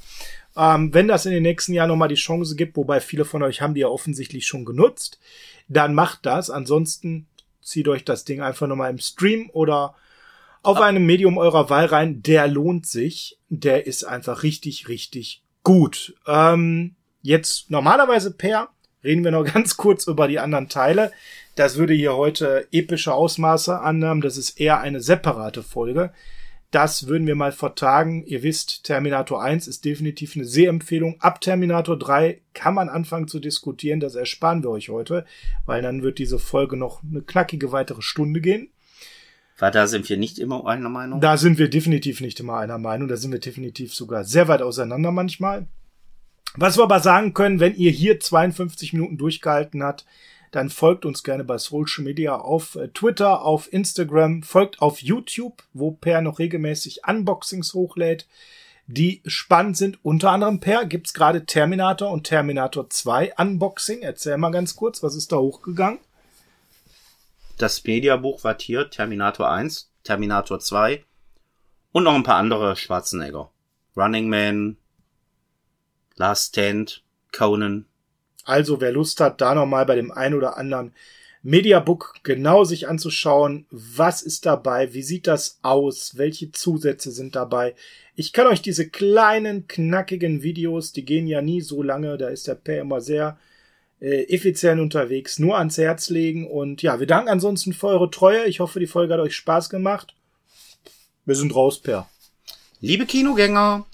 [0.57, 3.61] Ähm, wenn das in den nächsten Jahren nochmal die Chance gibt, wobei viele von euch
[3.61, 5.19] haben die ja offensichtlich schon genutzt,
[5.67, 6.49] dann macht das.
[6.49, 7.27] Ansonsten
[7.61, 9.95] zieht euch das Ding einfach nochmal im Stream oder
[10.63, 12.23] auf einem Medium eurer Wahl rein.
[12.23, 13.37] Der lohnt sich.
[13.49, 16.15] Der ist einfach richtig, richtig gut.
[16.25, 18.69] Ähm, jetzt normalerweise per
[19.03, 21.11] reden wir noch ganz kurz über die anderen Teile.
[21.55, 24.21] Das würde hier heute epische Ausmaße annehmen.
[24.21, 26.11] Das ist eher eine separate Folge.
[26.71, 28.25] Das würden wir mal vertagen.
[28.25, 31.15] Ihr wisst, Terminator 1 ist definitiv eine Sehempfehlung.
[31.21, 34.01] Ab Terminator 3 kann man anfangen zu diskutieren.
[34.01, 35.25] Das ersparen wir euch heute,
[35.65, 38.69] weil dann wird diese Folge noch eine knackige weitere Stunde gehen.
[39.57, 41.21] Weil da sind wir nicht immer einer Meinung.
[41.21, 43.07] Da sind wir definitiv nicht immer einer Meinung.
[43.07, 45.67] Da sind wir definitiv sogar sehr weit auseinander manchmal.
[46.55, 50.05] Was wir aber sagen können, wenn ihr hier 52 Minuten durchgehalten habt,
[50.51, 55.63] dann folgt uns gerne bei Social Media auf äh, Twitter, auf Instagram, folgt auf YouTube,
[55.73, 58.27] wo Per noch regelmäßig Unboxings hochlädt,
[58.87, 60.03] die spannend sind.
[60.03, 64.01] Unter anderem Per gibt's gerade Terminator und Terminator 2 Unboxing.
[64.01, 65.99] Erzähl mal ganz kurz, was ist da hochgegangen?
[67.57, 71.03] Das Mediabuch war hier Terminator 1, Terminator 2
[71.91, 73.51] und noch ein paar andere Schwarzenegger.
[73.95, 74.77] Running Man,
[76.15, 77.85] Last Stand, Conan.
[78.47, 80.93] Also wer Lust hat, da nochmal bei dem ein oder anderen
[81.43, 87.75] Mediabook genau sich anzuschauen, was ist dabei, wie sieht das aus, welche Zusätze sind dabei.
[88.15, 92.47] Ich kann euch diese kleinen, knackigen Videos, die gehen ja nie so lange, da ist
[92.47, 93.37] der Per immer sehr
[93.99, 96.49] äh, effizient unterwegs, nur ans Herz legen.
[96.49, 98.45] Und ja, wir danken ansonsten für eure Treue.
[98.45, 100.15] Ich hoffe, die Folge hat euch Spaß gemacht.
[101.25, 102.09] Wir sind raus, Per.
[102.79, 103.85] Liebe Kinogänger,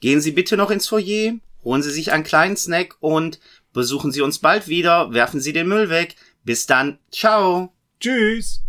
[0.00, 1.34] gehen Sie bitte noch ins Foyer,
[1.64, 3.40] holen Sie sich einen kleinen Snack und
[3.72, 6.16] besuchen Sie uns bald wieder, werfen Sie den Müll weg.
[6.44, 7.72] Bis dann, ciao.
[8.00, 8.64] Tschüss.